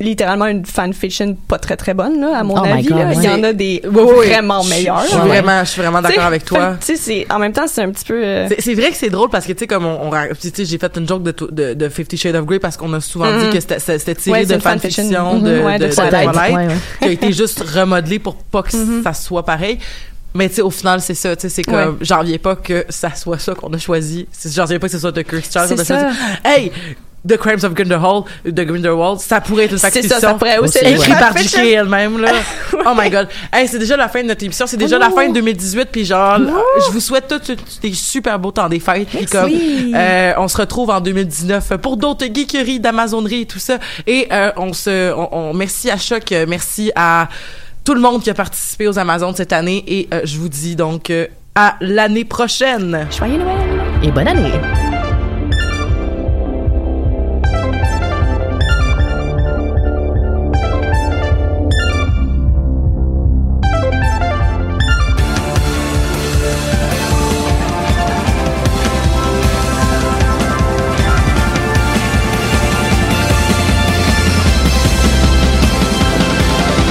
[0.00, 2.88] littéralement une fanfiction pas très très bonne, là, à mon Oh avis.
[2.88, 3.12] God, là.
[3.14, 3.28] Il y ouais.
[3.34, 4.26] en a des Oui, oui, oui.
[4.28, 5.02] vraiment meilleurs.
[5.02, 6.58] Je suis vraiment, je suis vraiment Tu sais, d'accord avec toi.
[6.72, 8.22] fait que, Tu sais, c'est- en même temps, c'est un petit peu...
[8.24, 10.10] euh, C'est- vrai que c'est drôle parce que tu sais comme on, on
[10.56, 13.26] j'ai fait une joke de, de de Fifty Shades of Grey parce qu'on a souvent
[13.38, 15.02] dit que c'était tiré Ouais, de une fanfiction.
[15.04, 15.42] fanfiction Mhm.
[15.44, 16.30] de, Ouais, de, de Twilight.
[16.32, 16.74] Twilight, Ouais, ouais.
[17.00, 18.70] qui a été juste remodelé pour pas que
[19.02, 19.78] ça soit pareil.
[20.34, 21.36] Mais tu sais, au final, c'est ça.
[21.36, 24.26] Tu sais, c'est comme, j'en reviens pas que ça soit ça qu'on a choisi.
[24.46, 25.86] J'en reviens pas que ce soit The Cursed Child.
[26.44, 26.72] Hey!
[27.28, 30.10] The Crimes of Grindelwald, de Grindelwald, ça pourrait être une C'est fiction.
[30.16, 31.36] ça, ça pourrait aussi être Écrit par.
[31.36, 31.58] J.K.
[31.58, 32.32] elle-même, là.
[32.84, 33.28] Oh my god.
[33.52, 34.66] Hey, c'est déjà la fin de notre émission.
[34.66, 35.88] C'est déjà la fin de 2018.
[35.92, 36.36] Puis genre,
[36.84, 39.06] je vous souhaite tous des super beaux temps des fêtes.
[39.08, 39.52] Puis comme,
[39.94, 43.78] euh, on se retrouve en 2019 pour d'autres geekeries d'Amazonerie et tout ça.
[44.08, 47.28] Et euh, on se, on, on- merci à Choc, euh, merci à
[47.84, 49.84] tout le monde qui a participé aux Amazones cette année.
[49.86, 53.06] Et euh, je vous dis donc euh, à l'année prochaine.
[53.16, 53.58] Joyeux Noël!
[54.02, 54.52] Et bonne année!